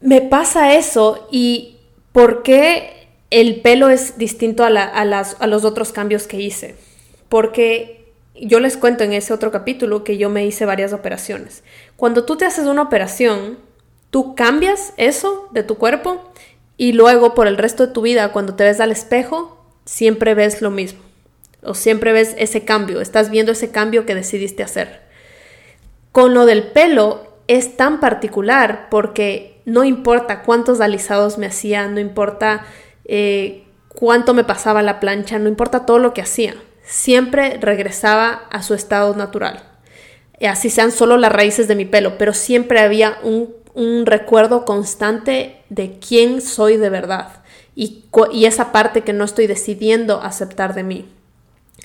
[0.02, 1.71] me pasa eso y
[2.12, 6.76] ¿por qué el pelo es distinto a, a los otros cambios que hice?
[7.32, 11.64] porque yo les cuento en ese otro capítulo que yo me hice varias operaciones.
[11.96, 13.58] Cuando tú te haces una operación,
[14.10, 16.30] tú cambias eso de tu cuerpo
[16.76, 20.62] y luego por el resto de tu vida, cuando te ves al espejo, siempre ves
[20.62, 21.00] lo mismo.
[21.64, 25.00] O siempre ves ese cambio, estás viendo ese cambio que decidiste hacer.
[26.12, 32.00] Con lo del pelo es tan particular porque no importa cuántos alisados me hacía, no
[32.00, 32.66] importa
[33.06, 36.56] eh, cuánto me pasaba la plancha, no importa todo lo que hacía
[36.92, 39.64] siempre regresaba a su estado natural.
[40.48, 43.50] Así sean solo las raíces de mi pelo, pero siempre había un,
[44.06, 47.42] recuerdo constante de quién soy de verdad
[47.74, 48.04] y
[48.44, 51.10] esa parte que no estoy decidiendo aceptar de mí.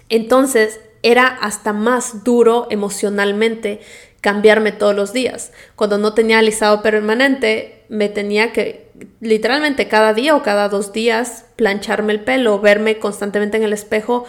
[0.09, 3.81] Entonces era hasta más duro emocionalmente
[4.21, 5.53] cambiarme todos los días.
[5.77, 8.87] Cuando no tenía alisado permanente, me tenía que
[9.21, 14.25] literalmente cada día o cada dos días plancharme el pelo, verme constantemente en el espejo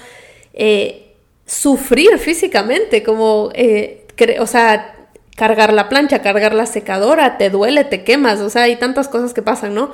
[0.54, 1.16] eh,
[1.46, 4.06] sufrir físicamente, como, eh,
[4.40, 4.96] o sea,
[5.36, 9.34] cargar la plancha, cargar la secadora, te duele, te quemas, o sea, hay tantas cosas
[9.34, 9.92] que pasan, ¿no?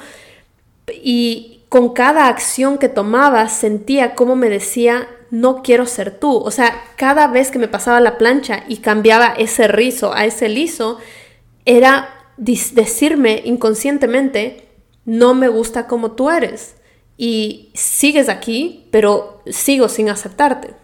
[0.87, 6.37] Y con cada acción que tomaba sentía como me decía, no quiero ser tú.
[6.37, 10.47] O sea, cada vez que me pasaba la plancha y cambiaba ese rizo a ese
[10.47, 10.99] liso,
[11.65, 12.07] era
[12.37, 14.67] decirme inconscientemente,
[15.05, 16.75] no me gusta como tú eres
[17.17, 20.75] y sigues aquí, pero sigo sin aceptarte.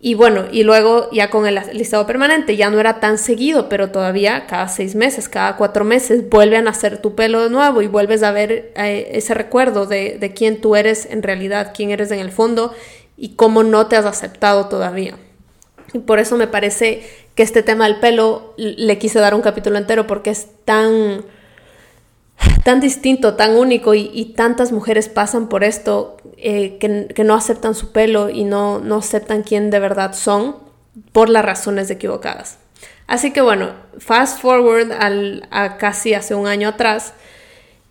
[0.00, 3.90] Y bueno, y luego ya con el listado permanente ya no era tan seguido, pero
[3.90, 7.88] todavía cada seis meses, cada cuatro meses vuelve a nacer tu pelo de nuevo y
[7.88, 12.10] vuelves a ver eh, ese recuerdo de, de quién tú eres en realidad, quién eres
[12.10, 12.72] en el fondo
[13.16, 15.16] y cómo no te has aceptado todavía.
[15.92, 19.78] Y por eso me parece que este tema del pelo le quise dar un capítulo
[19.78, 21.24] entero porque es tan
[22.64, 27.92] tan distinto, tan único y, tantas mujeres pasan por esto eh, que, no aceptan su
[27.92, 30.56] pelo y no, no aceptan quién de verdad son
[31.12, 32.58] por las razones equivocadas.
[33.06, 37.14] Así que bueno, fast forward al, a casi hace un año atrás,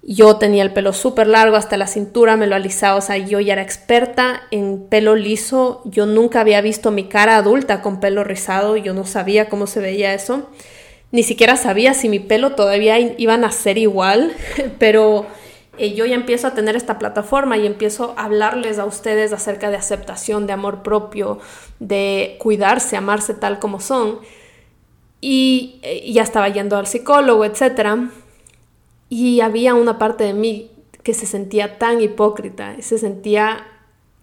[0.06, 3.40] yo tenía el pelo súper largo hasta la cintura, me lo alisaba, o sea, yo
[3.40, 8.24] ya era experta en pelo liso, yo nunca había visto mi cara adulta con pelo
[8.24, 10.50] rizado, yo no sabía cómo se veía eso
[11.16, 14.34] ni siquiera sabía si mi pelo todavía iba a nacer igual,
[14.80, 15.26] pero
[15.78, 19.70] eh, yo ya empiezo a tener esta plataforma y empiezo a hablarles a ustedes acerca
[19.70, 21.40] de aceptación, de amor propio,
[21.80, 24.20] de cuidarse, amarse tal como son.
[25.22, 28.10] Y eh, ya estaba yendo al psicólogo, etc.
[29.16, 33.66] Y había una parte de mí que se sentía tan hipócrita, se sentía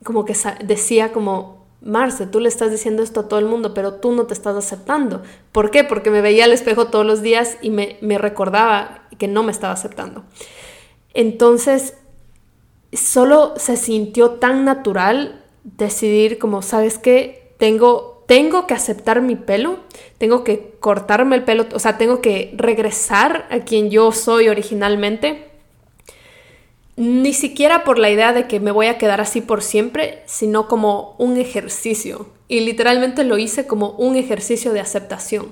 [0.05, 0.37] como que
[0.67, 4.27] decía como, Marce, tú le estás diciendo esto a todo el mundo, pero tú no
[4.27, 5.23] te estás aceptando.
[5.51, 5.83] ¿Por qué?
[5.83, 9.73] Porque me veía al espejo todos los días y me, recordaba que no me estaba
[9.73, 10.25] aceptando.
[11.15, 11.95] Entonces,
[12.93, 17.55] solo se sintió tan natural decidir como, ¿sabes qué?
[17.57, 19.79] Tengo, tengo que aceptar mi pelo,
[20.19, 25.49] tengo que cortarme el pelo, o sea, tengo que regresar a quien yo soy originalmente.
[26.97, 30.69] Ni siquiera por la idea de que me voy a quedar así por siempre, sino
[30.69, 32.27] como un ejercicio.
[32.49, 35.47] Y literalmente lo hice como un ejercicio de aceptación.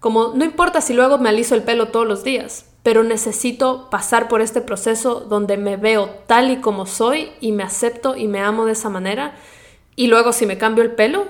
[0.00, 4.28] Como no importa si luego me aliso el pelo todos los días, pero necesito pasar
[4.28, 8.40] por este proceso donde me veo tal y como soy y me acepto y me
[8.40, 9.34] amo de esa manera.
[9.96, 11.26] Y luego si me cambio el pelo,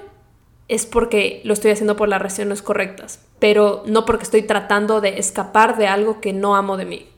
[0.69, 5.19] es porque lo estoy haciendo por las razones correctas, pero no porque estoy tratando de
[5.19, 7.09] escapar de algo que no amo de mí.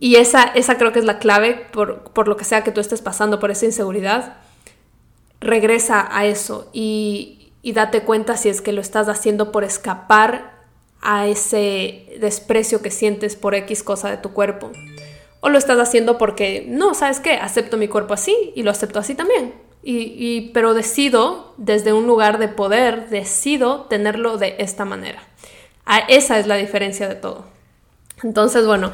[0.00, 2.80] Y esa, esa creo que es la clave por, por lo que sea que tú
[2.80, 4.36] estés pasando, por esa inseguridad.
[5.40, 10.52] Regresa a eso y, y date cuenta si es que lo estás haciendo por escapar
[11.00, 14.70] a ese desprecio que sientes por X cosa de tu cuerpo.
[15.40, 17.32] O lo estás haciendo porque, no, ¿sabes qué?
[17.34, 19.54] Acepto mi cuerpo así y lo acepto así también.
[19.84, 25.22] Y, pero decido, desde un lugar de poder, decido tenerlo de esta manera.
[25.86, 27.44] A esa es la diferencia de todo.
[28.22, 28.92] Entonces, bueno,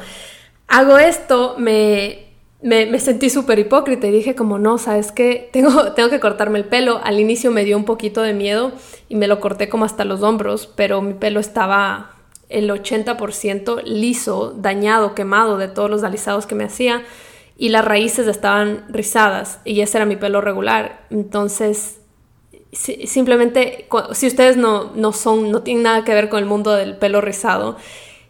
[0.67, 2.29] hago esto, me,
[2.63, 5.49] me, sentí súper hipócrita y dije como, no, ¿sabes qué?
[5.53, 6.99] Tengo, tengo que cortarme el pelo.
[7.03, 8.71] Al inicio me dio un poquito de miedo
[9.09, 12.15] y me lo corté como hasta los hombros, pero mi pelo estaba
[12.49, 17.03] el 80% liso, dañado, quemado de todos los alisados que me hacía
[17.59, 21.05] y las raíces estaban rizadas y ese era mi pelo regular.
[21.09, 21.99] Entonces,
[22.71, 26.95] simplemente, si ustedes no, no son, no tienen nada que ver con el mundo del
[26.95, 27.75] pelo rizado,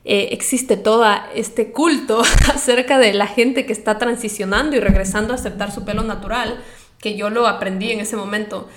[0.04, 1.06] eh, existe todo
[1.36, 2.22] este culto
[2.54, 6.60] acerca de la gente que está transicionando y regresando a aceptar su pelo natural,
[6.98, 8.68] que yo lo aprendí en ese momento,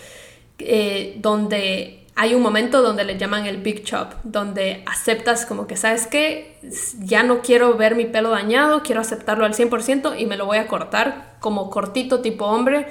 [0.59, 5.77] eh, donde hay un momento donde le llaman el big chop, donde aceptas como que,
[5.77, 6.59] ¿sabes qué?
[7.01, 10.59] Ya no quiero ver mi pelo dañado, quiero aceptarlo al 100% y me lo voy
[10.59, 12.87] a cortar como cortito tipo hombre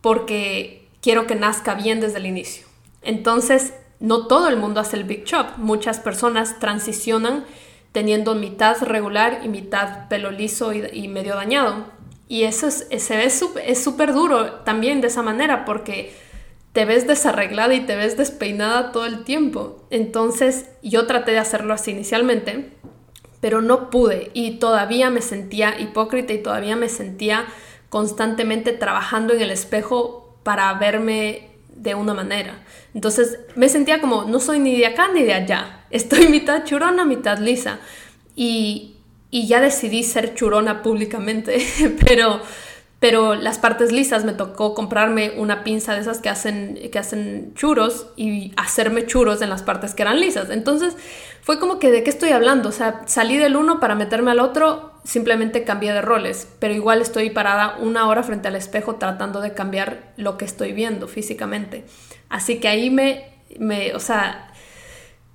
[0.00, 2.66] porque quiero que nazca bien desde el inicio.
[3.02, 5.58] Entonces, no todo el mundo hace el big chop.
[5.58, 7.44] Muchas personas transicionan
[7.92, 11.86] teniendo mitad regular y mitad pelo liso y, medio dañado.
[12.28, 16.12] Y eso es, se ve es súper duro también de esa manera porque
[16.72, 19.84] te ves desarreglada y te ves despeinada todo el tiempo.
[19.90, 22.72] Entonces yo traté de hacerlo así inicialmente,
[23.40, 27.46] pero no pude y todavía me sentía hipócrita y todavía me sentía
[27.88, 32.64] constantemente trabajando en el espejo para verme de una manera.
[32.94, 37.04] Entonces me sentía como, no soy ni de acá ni de allá, estoy mitad churona,
[37.04, 37.80] mitad lisa.
[38.34, 38.96] Y,
[39.30, 41.58] y ya decidí ser churona públicamente,
[42.06, 42.40] pero
[43.02, 47.52] pero las partes lisas me tocó comprarme una pinza de esas que hacen, que hacen
[47.56, 50.50] churros y hacerme churros en las partes que eran lisas.
[50.50, 50.96] Entonces
[51.40, 54.38] fue como que de qué estoy hablando, o sea, salí del uno para meterme al
[54.38, 59.40] otro, simplemente cambié de roles, pero igual estoy parada una hora frente al espejo tratando
[59.40, 61.84] de cambiar lo que estoy viendo físicamente.
[62.28, 64.52] Así que ahí me, me o sea,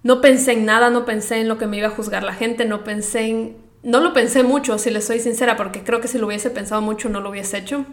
[0.04, 2.64] no pensé en nada, no pensé en lo que me iba a juzgar la gente,
[2.64, 6.18] no pensé en no lo pensé mucho, si le soy sincera, porque creo que si
[6.18, 7.86] lo hubiese pensado mucho no lo hubiese hecho.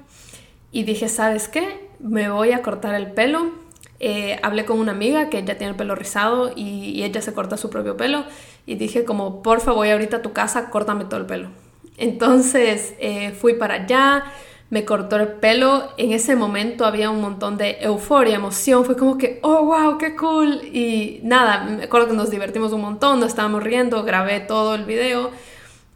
[0.72, 1.88] Y dije, ¿sabes qué?
[2.00, 3.52] Me voy a cortar el pelo.
[4.00, 7.56] Eh, hablé con una amiga que ya tiene el pelo rizado y, ella se corta
[7.56, 8.24] su propio pelo.
[8.66, 11.50] Y dije como, porfa, voy ahorita a tu casa, córtame todo el pelo.
[11.96, 14.24] Entonces eh, fui para allá,
[14.70, 15.92] me cortó el pelo.
[15.96, 18.84] En ese momento había un montón de euforia, emoción.
[18.84, 20.60] Fue como que, oh, wow, qué cool.
[20.72, 24.86] Y nada, me acuerdo que nos divertimos un montón, nos estábamos riendo, grabé todo el
[24.86, 25.30] video.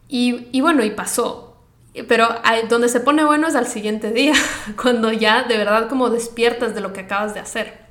[0.09, 1.57] Y, bueno, y pasó.
[2.07, 2.29] Pero
[2.69, 4.35] donde se pone bueno es al siguiente día,
[4.83, 7.87] cuando ya de verdad como despiertas de lo que acabas de hacer.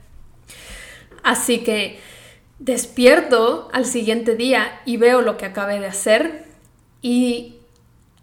[1.24, 2.00] Así que
[2.58, 6.46] despierto al siguiente día y veo lo que acabé de hacer
[7.02, 7.58] y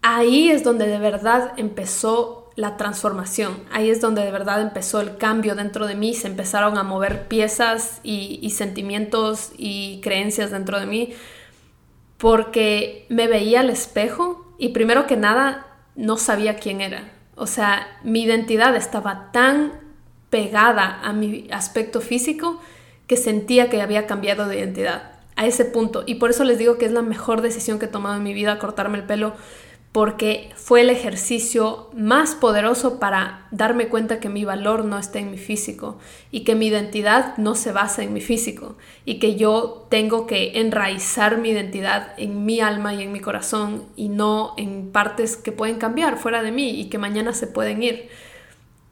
[0.03, 3.63] ahí es donde de verdad empezó la transformación.
[3.71, 6.15] Ahí es donde de verdad empezó el cambio dentro de mí.
[6.15, 11.15] Se empezaron a mover piezas y, y sentimientos y creencias dentro de mí
[12.25, 17.13] porque me veía al espejo y primero que nada no sabía quién era.
[17.35, 19.75] O sea, mi identidad estaba tan
[20.31, 22.63] pegada a mi aspecto físico
[23.07, 26.03] que sentía que había cambiado de identidad a ese punto.
[26.07, 28.33] Y por eso les digo que es la mejor decisión que he tomado en mi
[28.33, 29.35] vida, cortarme el pelo,
[29.95, 35.31] porque fue el ejercicio más poderoso para darme cuenta que mi valor no está en
[35.31, 35.99] mi físico
[36.33, 38.75] y que mi identidad no se basa en mi físico
[39.05, 43.85] y que yo tengo que enraizar mi identidad en mi alma y en mi corazón
[43.95, 47.81] y no en partes que pueden cambiar fuera de mí y que mañana se pueden
[47.85, 48.09] ir.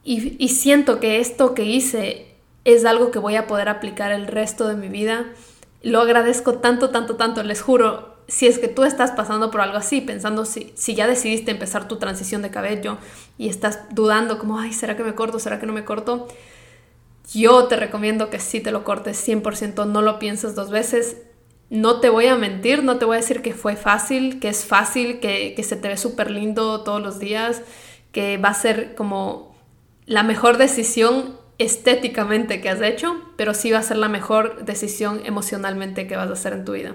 [0.05, 2.29] Y, y siento que esto que hice
[2.65, 5.27] es algo que voy a poder aplicar el resto de mi vida.
[5.83, 9.77] Lo agradezco tanto, tanto, tanto, les juro, si es que tú estás pasando por algo
[9.77, 12.99] así, pensando si, si ya decidiste empezar tu transición de cabello
[13.39, 15.39] y estás dudando como, ay, ¿será que me corto?
[15.39, 16.29] ¿Será que no me corto?
[17.33, 21.19] Yo te recomiendo que sí te lo cortes 100%, no lo pienses dos veces.
[21.71, 24.65] No te voy a mentir, no te voy a decir que fue fácil, que es
[24.65, 27.63] fácil, que, que se te ve súper lindo todos los días,
[28.13, 29.57] que va a ser como
[30.05, 35.23] la mejor decisión estéticamente que has hecho, pero sí va a ser la mejor decisión
[35.25, 36.95] emocionalmente que vas a hacer en tu vida.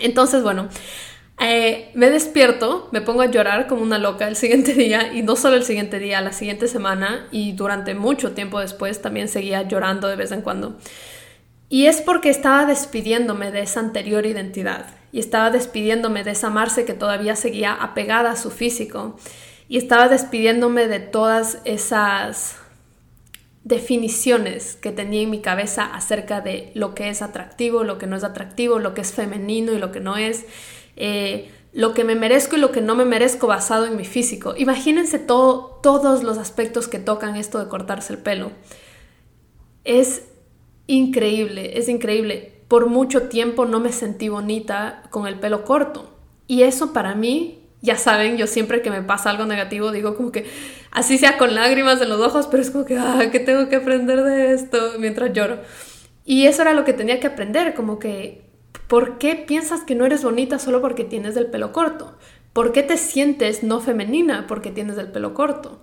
[0.00, 0.68] Entonces, bueno,
[1.40, 5.36] eh, me despierto, me pongo a llorar como una loca el siguiente día y no
[5.36, 10.08] solo el siguiente día, la siguiente semana y durante mucho tiempo después también seguía llorando
[10.08, 10.78] de vez en cuando.
[11.68, 16.84] Y es porque estaba despidiéndome de esa anterior identidad y estaba despidiéndome de esa Marce
[16.84, 19.16] que todavía seguía apegada a su físico
[19.68, 22.56] y estaba despidiéndome de todas esas
[23.64, 28.14] definiciones que tenía en mi cabeza acerca de lo que es atractivo, lo que no
[28.14, 30.44] es atractivo, lo que es femenino y lo que no es,
[30.96, 34.54] eh, lo que me merezco y lo que no me merezco basado en mi físico.
[34.56, 38.52] Imagínense todo, todos los aspectos que tocan esto de cortarse el pelo.
[39.82, 40.26] Es
[40.86, 42.62] increíble, es increíble.
[42.68, 46.10] Por mucho tiempo no me sentí bonita con el pelo corto.
[46.46, 50.32] Y eso para mí ya saben, yo siempre que me pasa algo negativo digo como
[50.32, 50.46] que
[50.90, 53.76] así sea con lágrimas en los ojos, pero es como que, ah, ¿qué tengo que
[53.76, 55.58] aprender de esto mientras lloro?
[56.24, 58.42] Y eso era lo que tenía que aprender, como que,
[58.88, 62.16] ¿por qué piensas que no eres bonita solo porque tienes el pelo corto?
[62.54, 65.82] ¿Por qué te sientes no femenina porque tienes el pelo corto?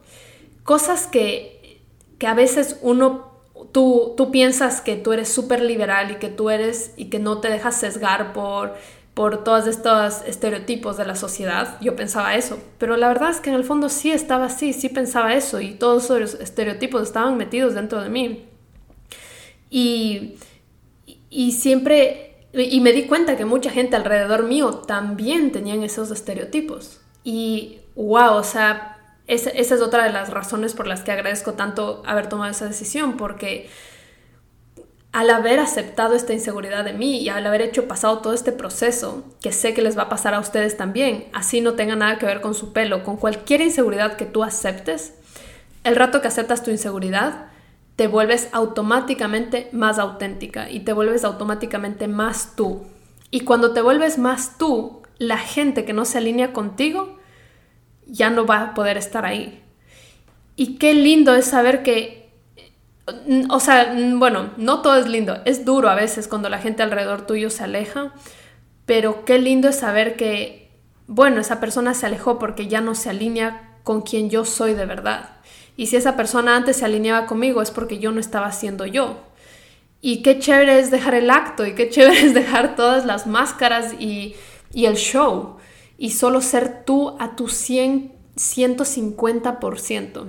[0.64, 1.84] Cosas que,
[2.18, 6.50] que a veces uno, tú, tú piensas que tú eres súper liberal y que tú
[6.50, 8.74] eres y que no te dejas sesgar por
[9.14, 11.78] por todos estos estereotipos de la sociedad.
[11.82, 14.90] Yo pensaba eso, pero la verdad es que en el fondo sí estaba así, sí
[14.90, 18.46] pensaba eso y todos esos estereotipos estaban metidos dentro de mí.
[19.70, 20.36] Y,
[21.30, 27.02] y siempre, y me di cuenta que mucha gente alrededor mío también tenían esos estereotipos.
[27.24, 31.54] Y wow, o sea, esa, esa es otra de las razones por las que agradezco
[31.54, 33.70] tanto haber tomado esa decisión, porque
[35.12, 39.24] al haber aceptado esta inseguridad de mí y al haber hecho pasado todo este proceso,
[39.42, 42.26] que sé que les va a pasar a ustedes también, así no tenga nada que
[42.26, 45.14] ver con su pelo, con cualquier inseguridad que tú aceptes,
[45.84, 47.48] el rato que aceptas tu inseguridad,
[47.98, 52.84] te vuelves automáticamente más auténtica y te vuelves automáticamente más tú.
[53.32, 57.18] Y cuando te vuelves más tú, la gente que no se alinea contigo
[58.08, 59.62] ya no va a poder estar ahí.
[60.56, 62.21] Y qué lindo es saber que
[63.50, 67.26] o sea, bueno, no todo es lindo, es duro a veces cuando la gente alrededor
[67.26, 68.14] tuyo se aleja,
[68.86, 70.72] pero qué lindo es saber que,
[71.08, 74.86] bueno, esa persona se alejó porque ya no se alinea con quien yo soy de
[74.86, 75.38] verdad.
[75.78, 79.20] Y si esa persona antes se alineaba conmigo es porque yo no estaba siendo yo.
[80.02, 83.94] Y qué chévere es dejar el acto y qué chévere es dejar todas las máscaras
[84.00, 84.36] y,
[84.74, 85.58] y el show
[85.98, 90.26] y solo ser tú a tu 100, 150%.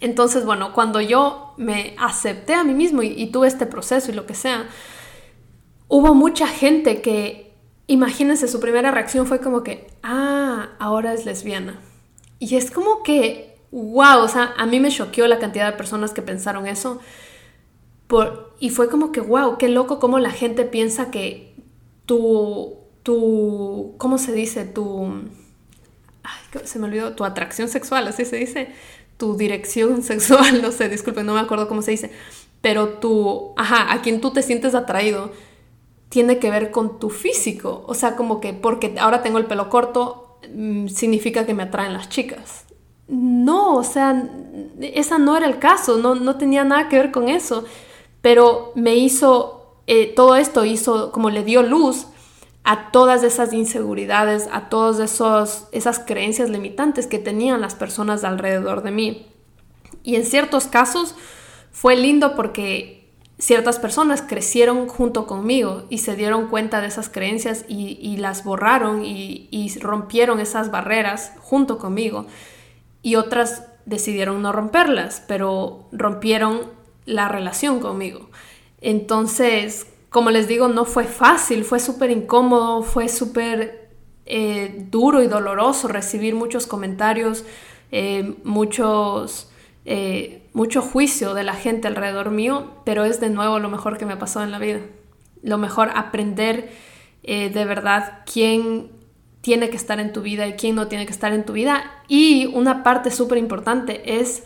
[0.00, 4.26] Entonces, bueno, cuando yo me acepté a mí mismo y, tuve este proceso y lo
[4.26, 4.68] que sea,
[5.88, 7.52] hubo mucha gente que,
[7.88, 11.80] imagínense, su primera reacción fue como que, ah, ahora es lesbiana.
[12.38, 16.12] Y es como que, wow, o sea, a mí me choqueó la cantidad de personas
[16.12, 17.00] que pensaron eso.
[18.06, 21.56] Por, y fue como que, wow, qué loco cómo la gente piensa que
[22.06, 22.78] tu,
[23.98, 24.64] ¿cómo se dice?
[24.64, 25.24] Tu,
[26.64, 28.72] se me olvidó, tu atracción sexual, así se dice
[29.18, 32.10] tu dirección sexual, no sé, disculpen, no me acuerdo cómo se dice,
[32.62, 35.30] pero tu, ajá, a quien tú te sientes atraído
[36.08, 39.68] tiene que ver con tu físico, o sea, como que porque ahora tengo el pelo
[39.68, 42.64] corto mm, significa que me atraen las chicas.
[43.08, 44.30] No, o sea,
[44.80, 47.64] esa no era el caso, no, no tenía nada que ver con eso,
[48.22, 52.06] pero me hizo, eh, todo esto hizo, como le dio luz
[52.70, 55.00] a todas esas inseguridades, a todas
[55.72, 59.26] esas creencias limitantes que tenían las personas alrededor de mí.
[60.02, 61.14] Y en ciertos casos
[61.72, 67.64] fue lindo porque ciertas personas crecieron junto conmigo y se dieron cuenta de esas creencias
[67.68, 72.26] y, las borraron y, y rompieron esas barreras junto conmigo.
[73.00, 76.70] Y otras decidieron no romperlas, pero rompieron
[77.06, 78.28] la relación conmigo.
[78.82, 83.90] Entonces, como les digo, no fue fácil, fue súper incómodo, fue súper
[84.24, 87.44] eh, duro y doloroso recibir muchos comentarios,
[87.92, 89.50] eh, muchos,
[89.84, 94.06] eh, mucho juicio de la gente alrededor mío, pero es de nuevo lo mejor que
[94.06, 94.80] me ha pasado en la vida.
[95.42, 96.70] Lo mejor aprender
[97.22, 98.90] de verdad quién
[99.42, 102.02] tiene que estar en tu vida y quién no tiene que estar en tu vida.
[102.08, 104.44] Y una parte súper importante es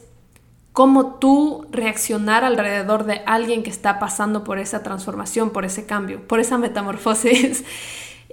[0.72, 6.26] cómo tú reaccionar alrededor de alguien que está pasando por esa transformación, por ese cambio,
[6.26, 7.64] por esa metamorfosis.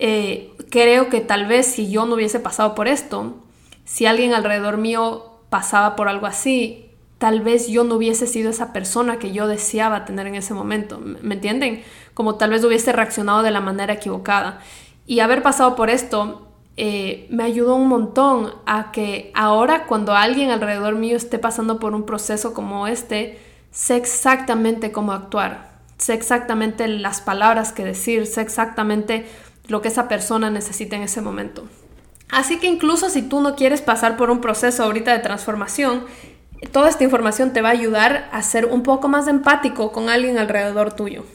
[0.01, 3.35] Eh, creo que tal vez si yo no hubiese pasado por esto,
[3.83, 8.71] si alguien alrededor mío pasaba por algo así, tal vez yo no hubiese sido esa
[8.71, 10.99] persona que yo deseaba tener en ese momento.
[10.99, 11.83] ¿Me entienden?
[12.13, 14.61] Como tal vez hubiese reaccionado de la manera equivocada.
[15.05, 20.51] Y haber pasado por esto eh, me ayudó un montón a que ahora cuando alguien
[20.51, 23.39] alrededor mío esté pasando por un proceso como este,
[23.71, 29.25] sé exactamente cómo actuar, sé exactamente las palabras que decir, sé exactamente
[29.67, 31.67] lo que esa persona necesita en ese momento.
[32.29, 36.05] Así que incluso si tú no quieres pasar por un proceso ahorita de transformación,
[36.71, 40.37] toda esta información te va a ayudar a ser un poco más empático con alguien
[40.37, 41.25] alrededor tuyo.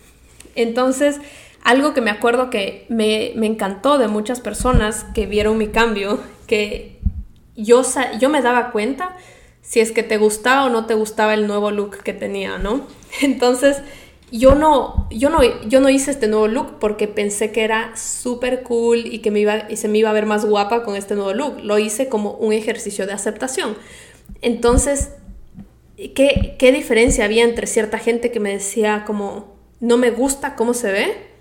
[0.54, 1.20] Entonces,
[1.64, 7.00] algo que me acuerdo que me, encantó de muchas personas que vieron mi cambio, que
[7.56, 7.82] yo,
[8.20, 9.16] yo me daba cuenta
[9.62, 12.86] si es que te gustaba o no te gustaba el nuevo look que tenía, ¿no?
[13.22, 13.78] Entonces,
[14.30, 18.62] yo no, yo no, yo no hice este nuevo look porque pensé que era súper
[18.62, 21.14] cool y que me iba, y se me iba a ver más guapa con este
[21.14, 21.60] nuevo look.
[21.62, 23.74] Lo hice como un ejercicio de aceptación.
[24.42, 25.12] Entonces,
[25.96, 30.74] ¿qué, qué diferencia había entre cierta gente que me decía como, no me gusta cómo
[30.74, 31.33] se ve?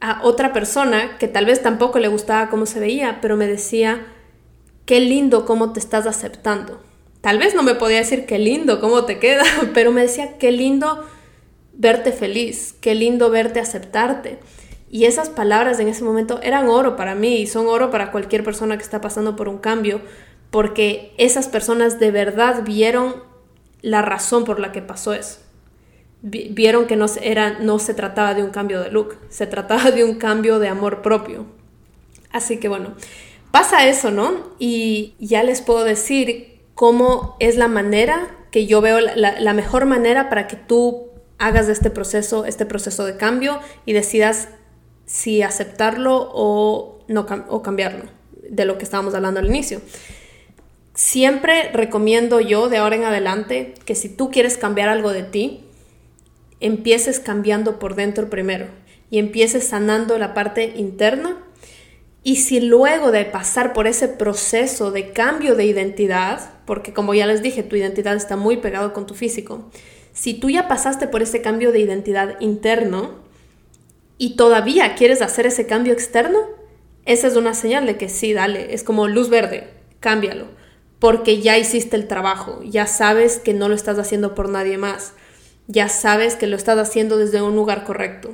[0.00, 4.06] A otra persona que tal vez tampoco le gustaba cómo se veía, pero me decía,
[4.86, 6.80] qué lindo cómo te estás aceptando.
[7.20, 9.44] Tal vez no me podía decir qué lindo cómo te queda,
[9.74, 11.04] pero me decía, qué lindo
[11.72, 14.38] verte feliz, qué lindo verte aceptarte.
[14.90, 18.42] Y esas palabras en ese momento eran oro para mí y son oro para cualquier
[18.42, 20.00] persona que está pasando por un cambio,
[20.50, 23.16] porque esas personas de verdad vieron
[23.82, 25.47] la razón por la que pasó eso
[26.22, 30.04] vieron que no, era, no se trataba de un cambio de look, se trataba de
[30.04, 31.46] un cambio de amor propio.
[32.30, 32.94] Así que bueno,
[33.50, 34.50] pasa eso, ¿no?
[34.58, 40.28] Y ya les puedo decir cómo es la manera que yo veo, la, mejor manera
[40.28, 41.08] para que tú
[41.38, 44.48] hagas de este proceso, este proceso de cambio y decidas
[45.06, 48.04] si aceptarlo o, no, o cambiarlo,
[48.48, 49.80] de lo que estábamos hablando al inicio.
[50.94, 55.67] Siempre recomiendo yo de ahora en adelante que si tú quieres cambiar algo de ti,
[56.60, 58.66] empieces cambiando por dentro primero
[59.10, 61.38] y empieces sanando la parte interna.
[62.22, 67.26] Y si luego de pasar por ese proceso de cambio de identidad, porque como ya
[67.26, 69.70] les dije, tu identidad está muy pegado con tu físico,
[70.12, 73.14] si tú ya pasaste por ese cambio de identidad interno
[74.18, 76.38] y todavía quieres hacer ese cambio externo,
[77.04, 79.68] esa es una señal de que sí, dale, es como luz verde,
[80.00, 80.48] cámbialo,
[80.98, 85.14] porque ya hiciste el trabajo, ya sabes que no lo estás haciendo por nadie más
[85.68, 88.30] ya sabes que lo estás haciendo desde un lugar correcto.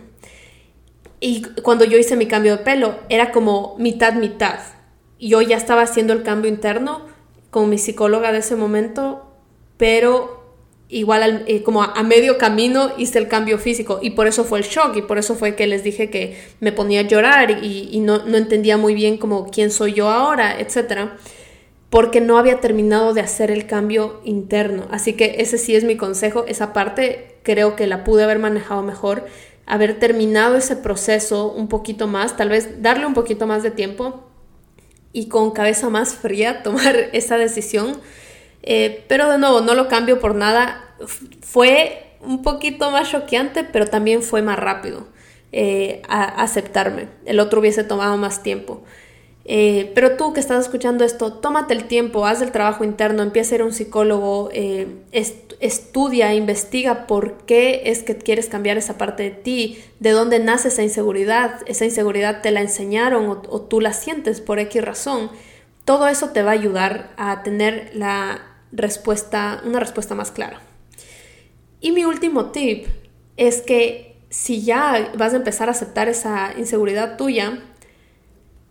[1.20, 4.60] Y cuando yo hice mi cambio de pelo, era como mitad, mitad.
[5.20, 7.06] Yo ya estaba haciendo el cambio interno
[7.50, 9.32] con mi psicóloga de ese momento,
[9.76, 10.44] pero
[10.88, 14.64] igual eh, como a, medio camino hice el cambio físico y por eso fue el
[14.64, 18.24] shock y por eso fue que les dije que me ponía a llorar y, no,
[18.26, 21.16] no, entendía muy bien como quién soy yo ahora, etcétera
[21.94, 24.88] porque no había terminado de hacer el cambio interno.
[24.90, 28.82] Así que ese sí es mi consejo, esa parte creo que la pude haber manejado
[28.82, 29.26] mejor,
[29.64, 34.24] haber terminado ese proceso un poquito más, tal vez darle un poquito más de tiempo
[35.12, 38.00] y con cabeza más fría tomar esa decisión.
[38.64, 40.96] Eh, pero de nuevo, no lo cambio por nada.
[41.42, 45.06] Fue un poquito más choqueante, pero también fue más rápido
[45.52, 47.06] eh, aceptarme.
[47.24, 48.82] El otro hubiese tomado más tiempo.
[49.46, 53.54] Eh, pero tú que estás escuchando esto, tómate el tiempo, haz el trabajo interno, empieza
[53.54, 54.88] a ir a un psicólogo, eh,
[55.60, 60.68] estudia, investiga por qué es que quieres cambiar esa parte de ti, de dónde nace
[60.68, 65.30] esa inseguridad, esa inseguridad te la enseñaron o, tú la sientes por X razón.
[65.84, 68.40] Todo eso te va a ayudar a tener la
[68.72, 70.62] respuesta, una respuesta más clara.
[71.80, 72.86] Y mi último tip
[73.36, 77.62] es que si ya vas a empezar a aceptar esa inseguridad tuya,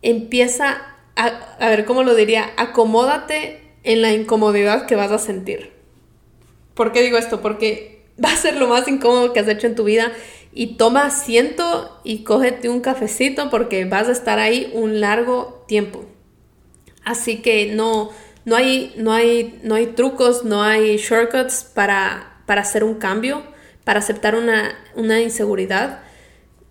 [0.03, 5.71] empieza a, a ver cómo lo diría, acomódate en la incomodidad que vas a sentir.
[6.75, 7.41] ¿Por qué digo esto?
[7.41, 10.11] Porque va a ser lo más incómodo que has hecho en tu vida
[10.53, 16.05] y toma asiento y cógete un cafecito porque vas a estar ahí un largo tiempo.
[17.03, 18.11] Así que no,
[18.45, 23.43] no, hay, no, hay, no hay trucos, no hay shortcuts para, para hacer un cambio,
[23.83, 26.02] para aceptar una, una inseguridad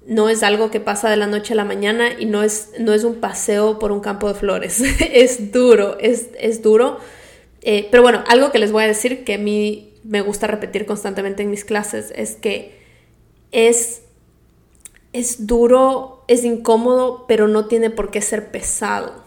[0.07, 2.93] no es algo que pasa de la noche a la mañana y no es, no
[2.93, 4.81] es un paseo por un campo de flores.
[5.13, 6.99] es duro, es, duro.
[7.63, 10.87] Eh, pero bueno, algo que les voy a decir que a mí me gusta repetir
[10.87, 12.81] constantemente en mis clases es que
[13.53, 14.03] es,
[15.13, 19.23] es duro, es incómodo, pero no tiene por qué ser pesado.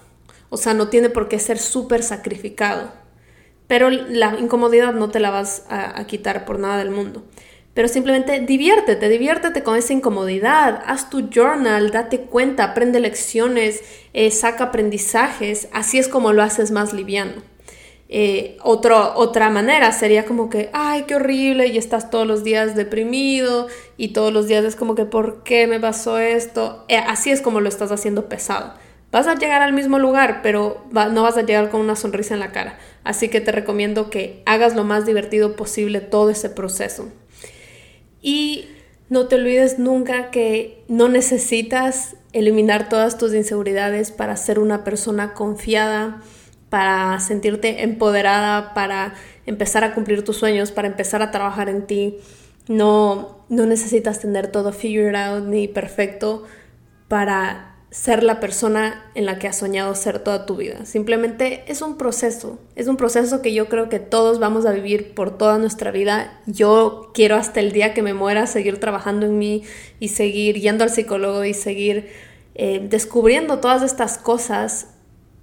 [0.49, 2.91] O sea, no tiene por qué ser súper sacrificado.
[3.67, 7.23] Pero la incomodidad no te la vas a quitar por nada del mundo
[7.76, 14.32] pero simplemente diviértete, diviértete con esa incomodidad, haz tu journal, date cuenta, aprende lecciones, eh,
[14.32, 17.43] saca aprendizajes, así es como lo haces más liviano.
[18.07, 23.67] Eh, otra manera sería como que, ay, qué horrible, y estás todos los días deprimido
[23.97, 26.86] y todos los días es como que, ¿por qué me pasó esto?
[26.88, 28.73] Eh, así es como lo estás haciendo pesado.
[29.11, 32.39] Vas a llegar al mismo lugar, pero no vas a llegar con una sonrisa en
[32.39, 32.78] la cara.
[33.03, 37.09] Así que te recomiendo que hagas lo más divertido posible todo ese proceso.
[38.26, 38.67] Y
[39.07, 45.36] no te olvides nunca que no necesitas eliminar todas tus inseguridades para ser una persona
[45.36, 46.23] confiada,
[46.71, 49.13] para sentirte empoderada, para
[49.45, 52.17] empezar a cumplir tus sueños, para empezar a trabajar en ti.
[52.67, 56.45] No, no necesitas tener todo figured out ni perfecto
[57.07, 60.85] para ser la persona en la que has soñado ser toda tu vida.
[60.85, 65.13] Simplemente es un proceso, es un proceso que yo creo que todos vamos a vivir
[65.13, 66.41] por toda nuestra vida.
[66.45, 69.63] Yo quiero hasta el día que me muera seguir trabajando en mí
[70.01, 72.09] y seguir yendo al psicólogo y seguir
[72.53, 74.87] eh, descubriendo todas estas cosas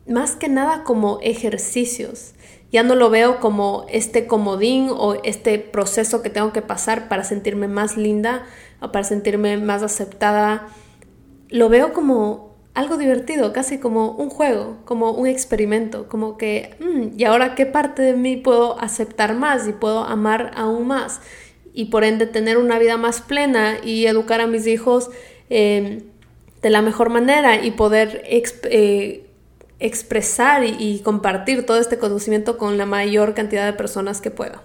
[0.07, 2.34] más que nada como ejercicios.
[2.70, 7.24] Ya no lo veo como este comodín o este proceso que tengo que pasar para
[7.24, 8.44] sentirme más linda
[8.82, 10.68] o para sentirme más aceptada.
[11.53, 17.18] Lo veo como algo divertido, casi como un juego, como un experimento, como que, mm,
[17.20, 21.20] ¿y ahora qué parte de mí puedo aceptar más y puedo amar aún más?
[21.74, 25.11] Y por ende tener una vida más plena y educar a mis hijos
[25.50, 26.03] eh,
[26.62, 29.26] de la mejor manera y poder eh,
[29.78, 34.62] expresar y, compartir todo este conocimiento con la mayor cantidad de personas que pueda.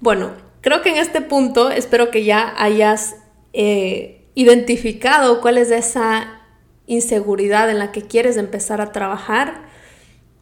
[0.00, 3.16] Bueno, creo que en este punto espero que ya hayas
[3.54, 6.40] eh, identificado cuál es esa
[6.86, 9.62] inseguridad en la que quieres empezar a trabajar.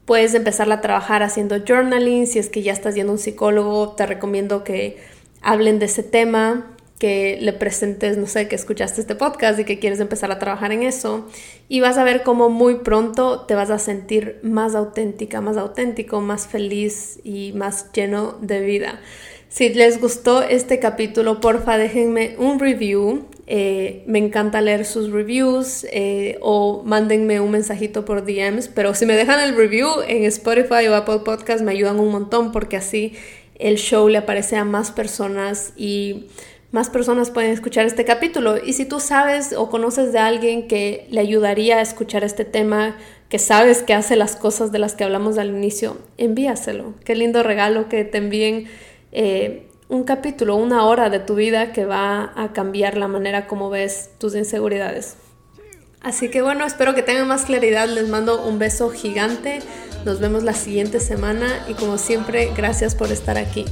[0.05, 2.27] Puedes empezar a trabajar haciendo journaling.
[2.27, 4.99] Si es que ya estás yendo a un psicólogo, te recomiendo que
[5.43, 9.79] hablen de ese tema que le presentes, no sé, que escuchaste este podcast y que
[9.79, 11.27] quieres empezar a trabajar en eso.
[11.67, 16.21] Y vas a ver cómo muy pronto te vas a sentir más auténtica, más auténtico,
[16.21, 19.01] más feliz y más lleno de vida.
[19.49, 23.25] Si les gustó este capítulo, porfa déjenme un review.
[23.53, 28.69] Eh, me encanta leer sus reviews eh, o mándenme un mensajito por DMs.
[28.69, 32.53] Pero si me dejan el review en Spotify o Apple Podcast me ayudan un montón
[32.53, 33.15] porque así
[33.57, 36.29] el show le aparece a más personas y
[36.71, 38.57] más personas pueden escuchar este capítulo.
[38.65, 42.99] Y si tú sabes o conoces de alguien que le ayudaría a escuchar este tema,
[43.29, 46.95] que sabes que hace las cosas de las que hablamos al inicio, envíaselo.
[47.05, 48.69] Qué lindo regalo que te envíen
[49.11, 53.71] eh, un capítulo, una hora de tu vida que va a cambiar la manera como
[53.71, 55.17] ves tus inseguridades.
[56.01, 57.89] Así que bueno, espero que tengan más claridad.
[57.89, 59.59] Les mando un beso gigante.
[60.05, 63.67] Nos vemos la siguiente semana y como siempre, gracias por estar aquí.